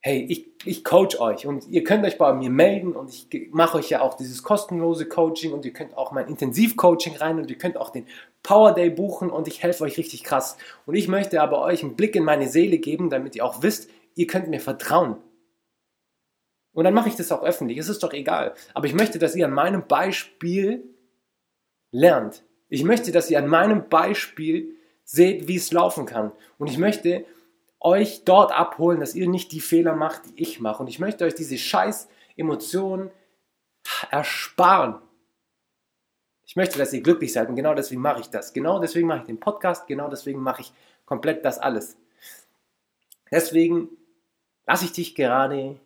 hey, 0.00 0.24
ich, 0.28 0.46
ich 0.64 0.84
coach 0.84 1.18
euch 1.20 1.46
und 1.46 1.66
ihr 1.68 1.82
könnt 1.82 2.04
euch 2.04 2.18
bei 2.18 2.32
mir 2.32 2.50
melden 2.50 2.92
und 2.92 3.10
ich 3.10 3.28
mache 3.50 3.78
euch 3.78 3.90
ja 3.90 4.00
auch 4.00 4.14
dieses 4.14 4.42
kostenlose 4.42 5.06
Coaching 5.06 5.52
und 5.52 5.64
ihr 5.64 5.72
könnt 5.72 5.96
auch 5.96 6.12
mein 6.12 6.28
Intensivcoaching 6.28 7.16
rein 7.16 7.38
und 7.38 7.50
ihr 7.50 7.58
könnt 7.58 7.76
auch 7.76 7.90
den 7.90 8.06
Power 8.42 8.72
Day 8.72 8.90
buchen 8.90 9.30
und 9.30 9.48
ich 9.48 9.62
helfe 9.62 9.84
euch 9.84 9.98
richtig 9.98 10.22
krass. 10.22 10.56
Und 10.86 10.94
ich 10.94 11.08
möchte 11.08 11.42
aber 11.42 11.62
euch 11.62 11.82
einen 11.82 11.96
Blick 11.96 12.14
in 12.14 12.24
meine 12.24 12.48
Seele 12.48 12.78
geben, 12.78 13.10
damit 13.10 13.34
ihr 13.34 13.44
auch 13.44 13.62
wisst, 13.62 13.90
ihr 14.14 14.26
könnt 14.26 14.48
mir 14.48 14.60
vertrauen. 14.60 15.16
Und 16.78 16.84
dann 16.84 16.94
mache 16.94 17.08
ich 17.08 17.16
das 17.16 17.32
auch 17.32 17.42
öffentlich, 17.42 17.76
es 17.76 17.88
ist 17.88 18.04
doch 18.04 18.12
egal. 18.12 18.54
Aber 18.72 18.86
ich 18.86 18.94
möchte, 18.94 19.18
dass 19.18 19.34
ihr 19.34 19.46
an 19.46 19.52
meinem 19.52 19.88
Beispiel 19.88 20.84
lernt. 21.90 22.44
Ich 22.68 22.84
möchte, 22.84 23.10
dass 23.10 23.28
ihr 23.30 23.38
an 23.40 23.48
meinem 23.48 23.88
Beispiel 23.88 24.76
seht, 25.02 25.48
wie 25.48 25.56
es 25.56 25.72
laufen 25.72 26.06
kann. 26.06 26.30
Und 26.56 26.68
ich 26.68 26.78
möchte, 26.78 27.24
euch 27.80 28.22
dort 28.24 28.52
abholen, 28.52 29.00
dass 29.00 29.16
ihr 29.16 29.28
nicht 29.28 29.50
die 29.50 29.58
Fehler 29.58 29.96
macht, 29.96 30.22
die 30.26 30.40
ich 30.40 30.60
mache. 30.60 30.84
Und 30.84 30.88
ich 30.88 31.00
möchte 31.00 31.24
euch 31.24 31.34
diese 31.34 31.58
scheiß 31.58 32.08
Emotionen 32.36 33.10
ersparen. 34.12 35.00
Ich 36.46 36.54
möchte, 36.54 36.78
dass 36.78 36.92
ihr 36.92 37.02
glücklich 37.02 37.32
seid 37.32 37.48
und 37.48 37.56
genau 37.56 37.74
deswegen 37.74 38.02
mache 38.02 38.20
ich 38.20 38.28
das. 38.28 38.52
Genau 38.52 38.78
deswegen 38.78 39.08
mache 39.08 39.22
ich 39.22 39.26
den 39.26 39.40
Podcast, 39.40 39.88
genau 39.88 40.08
deswegen 40.08 40.40
mache 40.40 40.60
ich 40.60 40.72
komplett 41.06 41.44
das 41.44 41.58
alles. 41.58 41.96
Deswegen 43.32 43.88
lasse 44.64 44.84
ich 44.84 44.92
dich 44.92 45.16
gerade 45.16 45.80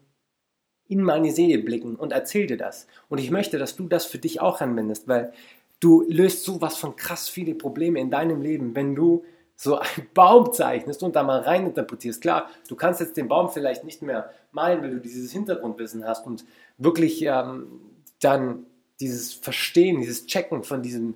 in 0.88 1.02
meine 1.02 1.32
Seele 1.32 1.62
blicken 1.62 1.96
und 1.96 2.12
erzähl 2.12 2.46
dir 2.46 2.56
das. 2.56 2.86
Und 3.08 3.18
ich 3.18 3.30
möchte, 3.30 3.58
dass 3.58 3.76
du 3.76 3.88
das 3.88 4.04
für 4.04 4.18
dich 4.18 4.40
auch 4.40 4.60
anwendest, 4.60 5.08
weil 5.08 5.32
du 5.80 6.04
löst 6.08 6.44
sowas 6.44 6.76
von 6.76 6.96
krass 6.96 7.28
viele 7.28 7.54
Probleme 7.54 8.00
in 8.00 8.10
deinem 8.10 8.40
Leben, 8.40 8.74
wenn 8.74 8.94
du 8.94 9.24
so 9.56 9.78
einen 9.78 10.08
Baum 10.14 10.52
zeichnest 10.52 11.02
und 11.02 11.14
da 11.14 11.22
mal 11.22 11.40
rein 11.40 11.66
interpretierst. 11.66 12.20
Klar, 12.20 12.50
du 12.68 12.74
kannst 12.74 13.00
jetzt 13.00 13.16
den 13.16 13.28
Baum 13.28 13.50
vielleicht 13.50 13.84
nicht 13.84 14.02
mehr 14.02 14.30
malen, 14.50 14.82
weil 14.82 14.90
du 14.90 15.00
dieses 15.00 15.32
Hintergrundwissen 15.32 16.04
hast 16.04 16.26
und 16.26 16.44
wirklich 16.78 17.22
ähm, 17.22 17.66
dann 18.20 18.66
dieses 19.00 19.32
Verstehen, 19.32 20.00
dieses 20.00 20.26
Checken 20.26 20.62
von 20.62 20.82
diesem, 20.82 21.14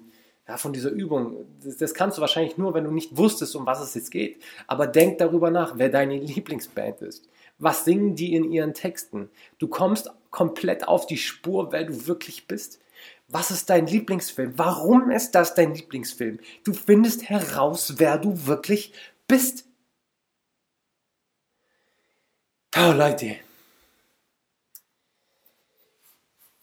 ja, 0.49 0.57
von 0.57 0.73
dieser 0.73 0.91
Übung, 0.91 1.47
das, 1.63 1.77
das, 1.77 1.95
kannst 1.95 2.19
du 2.19 2.21
wahrscheinlich 2.21 2.57
nur, 2.57 2.75
wenn 2.75 2.85
du 2.85 2.91
nicht 2.91 3.17
wusstest, 3.17 3.57
um 3.57 3.67
was 3.67 3.81
es 3.81 3.95
jetzt 3.95 4.11
geht. 4.11 4.43
Aber 4.67 4.87
denk 4.87 5.19
darüber 5.19 5.51
nach, 5.51 5.79
wer 5.79 5.89
deine 5.89 6.19
Lieblingsband 6.19 7.03
ist. 7.03 7.29
Was 7.59 7.85
singen 7.85 8.15
die 8.15 8.35
in 8.35 8.51
ihren 8.51 8.75
Texten? 8.75 9.31
Du 9.59 9.69
kommst 9.69 10.11
komplett 10.31 10.87
auf 10.87 11.07
die 11.07 11.17
Spur, 11.17 11.73
wer 11.73 11.85
du 11.85 12.07
wirklich 12.07 12.47
bist. 12.47 12.81
Was 13.29 13.51
ist 13.51 13.71
dein 13.71 13.87
Lieblingsfilm? 13.87 14.53
Warum 14.57 15.11
ist 15.11 15.33
das 15.33 15.55
dein 15.55 15.75
Lieblingsfilm? 15.75 16.39
Du 16.65 16.75
findest 16.75 17.29
heraus, 17.29 17.95
wer 17.97 18.19
du 18.19 18.47
wirklich 18.47 18.93
bist. 19.27 19.65
Oh 22.77 22.93
Leute. 22.93 23.37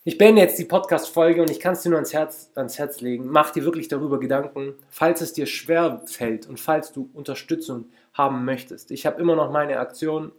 Ich 0.05 0.17
beende 0.17 0.41
jetzt 0.41 0.59
die 0.59 0.65
Podcast-Folge 0.65 1.41
und 1.41 1.49
ich 1.49 1.61
kann 1.61 1.73
es 1.73 1.81
dir 1.81 1.89
nur 1.89 1.97
ans 1.97 2.13
Herz, 2.13 2.51
ans 2.55 2.77
Herz 2.77 2.99
legen. 2.99 3.27
Mach 3.29 3.51
dir 3.51 3.63
wirklich 3.63 3.87
darüber 3.87 4.19
Gedanken, 4.19 4.75
falls 4.89 5.21
es 5.21 5.31
dir 5.31 5.45
schwer 5.45 6.01
fällt 6.05 6.45
und 6.45 6.59
falls 6.59 6.91
du 6.91 7.09
Unterstützung 7.13 7.85
haben 8.13 8.43
möchtest. 8.43 8.91
Ich 8.91 9.05
habe 9.05 9.21
immer 9.21 9.35
noch 9.35 9.49
meine 9.49 9.79
Aktion, 9.79 10.33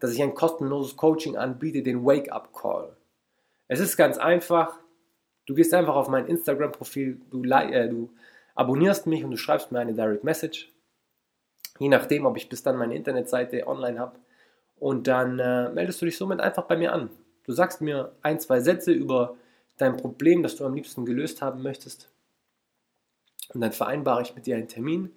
dass 0.00 0.12
ich 0.12 0.22
ein 0.22 0.34
kostenloses 0.34 0.96
Coaching 0.96 1.36
anbiete, 1.36 1.82
den 1.82 2.04
Wake-up 2.04 2.52
Call. 2.52 2.96
Es 3.68 3.78
ist 3.78 3.96
ganz 3.96 4.18
einfach. 4.18 4.78
Du 5.46 5.54
gehst 5.54 5.72
einfach 5.74 5.94
auf 5.94 6.08
mein 6.08 6.26
Instagram-Profil, 6.26 7.20
du, 7.30 7.44
äh, 7.44 7.88
du 7.88 8.10
abonnierst 8.54 9.06
mich 9.06 9.22
und 9.22 9.30
du 9.30 9.36
schreibst 9.36 9.70
mir 9.70 9.78
eine 9.78 9.94
Direct 9.94 10.24
Message. 10.24 10.72
Je 11.78 11.88
nachdem, 11.88 12.26
ob 12.26 12.36
ich 12.36 12.48
bis 12.48 12.62
dann 12.62 12.76
meine 12.76 12.96
Internetseite 12.96 13.66
online 13.66 13.98
habe. 13.98 14.18
Und 14.76 15.06
dann 15.06 15.38
äh, 15.38 15.70
meldest 15.70 16.00
du 16.00 16.06
dich 16.06 16.16
somit 16.16 16.40
einfach 16.40 16.64
bei 16.64 16.76
mir 16.76 16.92
an. 16.92 17.10
Du 17.44 17.52
sagst 17.52 17.80
mir 17.80 18.12
ein, 18.22 18.40
zwei 18.40 18.60
Sätze 18.60 18.92
über 18.92 19.36
dein 19.76 19.96
Problem, 19.96 20.42
das 20.42 20.56
du 20.56 20.64
am 20.64 20.74
liebsten 20.74 21.04
gelöst 21.04 21.42
haben 21.42 21.62
möchtest. 21.62 22.10
Und 23.52 23.60
dann 23.60 23.72
vereinbare 23.72 24.22
ich 24.22 24.34
mit 24.34 24.46
dir 24.46 24.56
einen 24.56 24.68
Termin. 24.68 25.10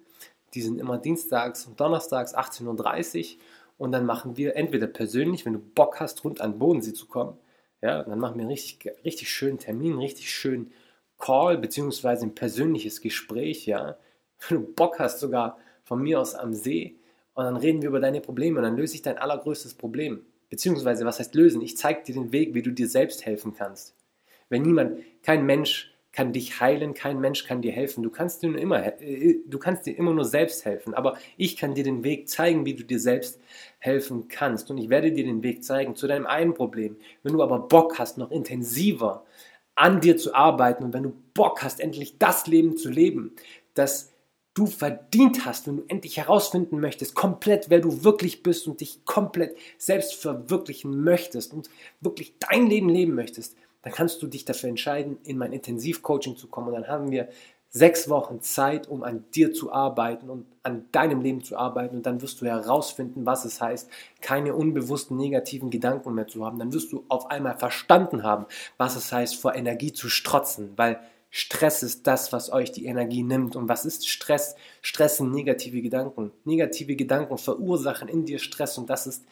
Die 0.54 0.62
sind 0.62 0.80
immer 0.80 0.98
dienstags 0.98 1.66
und 1.66 1.80
donnerstags 1.80 2.34
18.30 2.34 3.34
Uhr. 3.34 3.40
Und 3.76 3.92
dann 3.92 4.06
machen 4.06 4.36
wir 4.36 4.56
entweder 4.56 4.86
persönlich, 4.86 5.44
wenn 5.44 5.54
du 5.54 5.58
Bock 5.58 6.00
hast, 6.00 6.24
rund 6.24 6.40
an 6.40 6.58
Bodensee 6.58 6.92
zu 6.92 7.06
kommen, 7.06 7.36
ja, 7.82 8.02
dann 8.02 8.18
machen 8.18 8.36
wir 8.36 8.42
einen 8.42 8.50
richtig, 8.50 8.90
richtig 9.04 9.30
schönen 9.30 9.58
Termin, 9.58 9.98
richtig 9.98 10.30
schönen 10.30 10.72
Call, 11.18 11.58
beziehungsweise 11.58 12.24
ein 12.24 12.34
persönliches 12.34 13.00
Gespräch, 13.00 13.66
ja. 13.66 13.96
Wenn 14.48 14.58
du 14.58 14.72
Bock 14.74 14.98
hast, 14.98 15.20
sogar 15.20 15.58
von 15.82 16.02
mir 16.02 16.20
aus 16.20 16.34
am 16.34 16.54
See, 16.54 16.96
und 17.34 17.44
dann 17.44 17.56
reden 17.56 17.82
wir 17.82 17.88
über 17.88 18.00
deine 18.00 18.20
Probleme 18.20 18.58
und 18.58 18.62
dann 18.62 18.76
löse 18.76 18.94
ich 18.94 19.02
dein 19.02 19.18
allergrößtes 19.18 19.74
Problem. 19.74 20.24
Beziehungsweise, 20.48 21.04
was 21.04 21.18
heißt 21.18 21.34
lösen? 21.34 21.62
Ich 21.62 21.76
zeige 21.76 22.04
dir 22.04 22.14
den 22.14 22.32
Weg, 22.32 22.54
wie 22.54 22.62
du 22.62 22.70
dir 22.70 22.88
selbst 22.88 23.26
helfen 23.26 23.54
kannst. 23.54 23.96
Wenn 24.48 24.62
niemand, 24.62 25.00
kein 25.22 25.44
Mensch 25.44 25.93
kann 26.14 26.32
dich 26.32 26.60
heilen, 26.60 26.94
kein 26.94 27.20
Mensch 27.20 27.44
kann 27.44 27.60
dir 27.60 27.72
helfen. 27.72 28.02
Du 28.04 28.10
kannst 28.10 28.42
dir, 28.42 28.48
nur 28.48 28.60
immer, 28.60 28.84
äh, 29.02 29.40
du 29.46 29.58
kannst 29.58 29.84
dir 29.84 29.98
immer 29.98 30.14
nur 30.14 30.24
selbst 30.24 30.64
helfen, 30.64 30.94
aber 30.94 31.18
ich 31.36 31.56
kann 31.56 31.74
dir 31.74 31.82
den 31.82 32.04
Weg 32.04 32.28
zeigen, 32.28 32.64
wie 32.64 32.74
du 32.74 32.84
dir 32.84 33.00
selbst 33.00 33.40
helfen 33.80 34.28
kannst. 34.28 34.70
Und 34.70 34.78
ich 34.78 34.88
werde 34.88 35.12
dir 35.12 35.24
den 35.24 35.42
Weg 35.42 35.64
zeigen 35.64 35.96
zu 35.96 36.06
deinem 36.06 36.26
einen 36.26 36.54
Problem. 36.54 36.96
Wenn 37.24 37.32
du 37.32 37.42
aber 37.42 37.58
Bock 37.58 37.98
hast, 37.98 38.16
noch 38.16 38.30
intensiver 38.30 39.24
an 39.74 40.00
dir 40.00 40.16
zu 40.16 40.34
arbeiten 40.34 40.84
und 40.84 40.92
wenn 40.92 41.02
du 41.02 41.12
Bock 41.34 41.64
hast, 41.64 41.80
endlich 41.80 42.16
das 42.18 42.46
Leben 42.46 42.76
zu 42.76 42.88
leben, 42.90 43.32
das 43.74 44.12
du 44.54 44.66
verdient 44.66 45.44
hast, 45.44 45.66
wenn 45.66 45.78
du 45.78 45.84
endlich 45.88 46.16
herausfinden 46.16 46.78
möchtest, 46.78 47.16
komplett 47.16 47.70
wer 47.70 47.80
du 47.80 48.04
wirklich 48.04 48.44
bist 48.44 48.68
und 48.68 48.80
dich 48.80 49.04
komplett 49.04 49.56
selbst 49.78 50.14
verwirklichen 50.14 51.02
möchtest 51.02 51.52
und 51.52 51.68
wirklich 52.00 52.34
dein 52.38 52.68
Leben 52.68 52.88
leben 52.88 53.16
möchtest, 53.16 53.56
dann 53.84 53.92
kannst 53.92 54.22
du 54.22 54.26
dich 54.26 54.46
dafür 54.46 54.70
entscheiden, 54.70 55.18
in 55.24 55.36
mein 55.36 55.52
Intensivcoaching 55.52 56.36
zu 56.36 56.48
kommen. 56.48 56.68
Und 56.68 56.74
dann 56.74 56.88
haben 56.88 57.10
wir 57.10 57.28
sechs 57.68 58.08
Wochen 58.08 58.40
Zeit, 58.40 58.88
um 58.88 59.02
an 59.02 59.24
dir 59.34 59.52
zu 59.52 59.72
arbeiten 59.72 60.30
und 60.30 60.46
an 60.62 60.86
deinem 60.90 61.20
Leben 61.20 61.44
zu 61.44 61.58
arbeiten. 61.58 61.96
Und 61.96 62.06
dann 62.06 62.22
wirst 62.22 62.40
du 62.40 62.46
herausfinden, 62.46 63.26
was 63.26 63.44
es 63.44 63.60
heißt, 63.60 63.90
keine 64.22 64.54
unbewussten 64.54 65.18
negativen 65.18 65.68
Gedanken 65.68 66.14
mehr 66.14 66.26
zu 66.26 66.46
haben. 66.46 66.58
Dann 66.58 66.72
wirst 66.72 66.92
du 66.92 67.04
auf 67.08 67.30
einmal 67.30 67.58
verstanden 67.58 68.22
haben, 68.22 68.46
was 68.78 68.96
es 68.96 69.12
heißt, 69.12 69.36
vor 69.36 69.54
Energie 69.54 69.92
zu 69.92 70.08
strotzen, 70.08 70.72
weil 70.76 70.98
Stress 71.28 71.82
ist 71.82 72.06
das, 72.06 72.32
was 72.32 72.50
euch 72.50 72.72
die 72.72 72.86
Energie 72.86 73.22
nimmt. 73.22 73.54
Und 73.54 73.68
was 73.68 73.84
ist 73.84 74.08
Stress? 74.08 74.54
Stress 74.80 75.18
sind 75.18 75.32
negative 75.32 75.82
Gedanken. 75.82 76.30
Negative 76.44 76.96
Gedanken 76.96 77.36
verursachen 77.36 78.08
in 78.08 78.24
dir 78.24 78.38
Stress 78.38 78.78
und 78.78 78.88
das 78.88 79.06
ist 79.06 79.26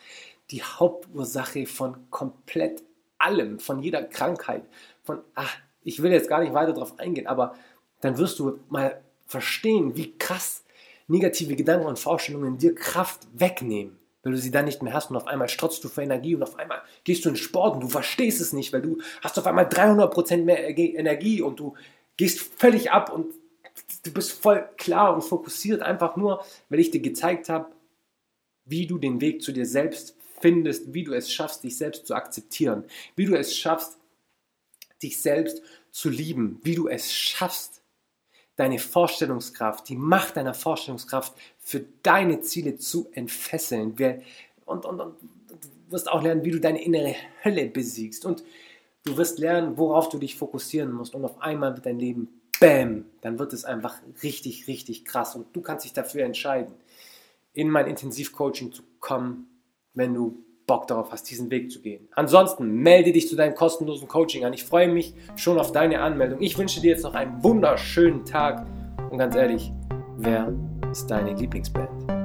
die 0.50 0.62
Hauptursache 0.62 1.64
von 1.64 2.10
komplett 2.10 2.82
allem, 3.22 3.58
von 3.58 3.82
jeder 3.82 4.02
Krankheit, 4.02 4.64
von, 5.02 5.20
ach, 5.34 5.56
ich 5.82 6.02
will 6.02 6.12
jetzt 6.12 6.28
gar 6.28 6.40
nicht 6.40 6.54
weiter 6.54 6.72
darauf 6.72 6.98
eingehen, 6.98 7.26
aber 7.26 7.54
dann 8.00 8.18
wirst 8.18 8.38
du 8.38 8.58
mal 8.68 9.00
verstehen, 9.26 9.96
wie 9.96 10.16
krass 10.18 10.64
negative 11.08 11.56
Gedanken 11.56 11.86
und 11.86 11.98
Vorstellungen 11.98 12.58
dir 12.58 12.74
Kraft 12.74 13.26
wegnehmen, 13.32 13.98
weil 14.22 14.32
du 14.32 14.38
sie 14.38 14.50
dann 14.50 14.64
nicht 14.64 14.82
mehr 14.82 14.92
hast 14.92 15.10
und 15.10 15.16
auf 15.16 15.26
einmal 15.26 15.48
strotzt 15.48 15.82
du 15.84 15.88
vor 15.88 16.02
Energie 16.02 16.34
und 16.34 16.42
auf 16.42 16.58
einmal 16.58 16.82
gehst 17.04 17.24
du 17.24 17.28
in 17.28 17.36
Sport 17.36 17.74
und 17.74 17.80
du 17.82 17.88
verstehst 17.88 18.40
es 18.40 18.52
nicht, 18.52 18.72
weil 18.72 18.82
du 18.82 18.98
hast 19.22 19.38
auf 19.38 19.46
einmal 19.46 19.66
300% 19.66 20.44
mehr 20.44 20.78
Energie 20.78 21.42
und 21.42 21.58
du 21.58 21.74
gehst 22.16 22.40
völlig 22.40 22.90
ab 22.90 23.12
und 23.12 23.34
du 24.04 24.12
bist 24.12 24.32
voll 24.32 24.68
klar 24.76 25.14
und 25.14 25.22
fokussiert 25.22 25.82
einfach 25.82 26.16
nur, 26.16 26.44
weil 26.68 26.80
ich 26.80 26.90
dir 26.90 27.00
gezeigt 27.00 27.48
habe, 27.48 27.72
wie 28.64 28.86
du 28.86 28.98
den 28.98 29.20
Weg 29.20 29.42
zu 29.42 29.52
dir 29.52 29.66
selbst 29.66 30.16
findest, 30.42 30.92
wie 30.92 31.04
du 31.04 31.14
es 31.14 31.32
schaffst, 31.32 31.64
dich 31.64 31.78
selbst 31.78 32.06
zu 32.06 32.14
akzeptieren, 32.14 32.84
wie 33.16 33.24
du 33.24 33.34
es 33.34 33.56
schaffst, 33.56 33.96
dich 35.02 35.20
selbst 35.20 35.62
zu 35.90 36.10
lieben, 36.10 36.60
wie 36.62 36.74
du 36.74 36.88
es 36.88 37.12
schaffst, 37.12 37.82
deine 38.56 38.78
Vorstellungskraft, 38.78 39.88
die 39.88 39.96
Macht 39.96 40.36
deiner 40.36 40.54
Vorstellungskraft 40.54 41.32
für 41.58 41.84
deine 42.02 42.40
Ziele 42.40 42.76
zu 42.76 43.08
entfesseln. 43.12 43.96
Und, 44.66 44.84
und, 44.84 45.00
und 45.00 45.14
du 45.48 45.68
wirst 45.90 46.10
auch 46.10 46.22
lernen, 46.22 46.44
wie 46.44 46.50
du 46.50 46.60
deine 46.60 46.82
innere 46.82 47.14
Hölle 47.44 47.66
besiegst. 47.66 48.24
Und 48.26 48.44
du 49.04 49.16
wirst 49.16 49.38
lernen, 49.38 49.78
worauf 49.78 50.08
du 50.08 50.18
dich 50.18 50.36
fokussieren 50.36 50.92
musst. 50.92 51.14
Und 51.14 51.24
auf 51.24 51.40
einmal 51.40 51.74
wird 51.74 51.86
dein 51.86 51.98
Leben, 51.98 52.28
bam, 52.60 53.06
dann 53.22 53.38
wird 53.38 53.52
es 53.52 53.64
einfach 53.64 53.96
richtig, 54.22 54.66
richtig 54.66 55.04
krass. 55.04 55.34
Und 55.34 55.54
du 55.56 55.62
kannst 55.62 55.84
dich 55.84 55.92
dafür 55.92 56.24
entscheiden, 56.24 56.74
in 57.54 57.68
mein 57.68 57.86
Intensivcoaching 57.86 58.72
zu 58.72 58.82
kommen, 59.00 59.48
wenn 59.94 60.14
du 60.14 60.44
Bock 60.66 60.86
darauf 60.86 61.10
hast, 61.12 61.28
diesen 61.30 61.50
Weg 61.50 61.70
zu 61.70 61.82
gehen. 61.82 62.08
Ansonsten 62.12 62.66
melde 62.66 63.12
dich 63.12 63.28
zu 63.28 63.36
deinem 63.36 63.54
kostenlosen 63.54 64.08
Coaching 64.08 64.44
an. 64.44 64.52
Ich 64.52 64.64
freue 64.64 64.88
mich 64.88 65.14
schon 65.36 65.58
auf 65.58 65.72
deine 65.72 66.00
Anmeldung. 66.00 66.40
Ich 66.40 66.56
wünsche 66.56 66.80
dir 66.80 66.90
jetzt 66.90 67.02
noch 67.02 67.14
einen 67.14 67.42
wunderschönen 67.42 68.24
Tag 68.24 68.64
und 69.10 69.18
ganz 69.18 69.34
ehrlich, 69.34 69.72
wer 70.16 70.52
ist 70.90 71.10
deine 71.10 71.34
Lieblingsband? 71.34 72.21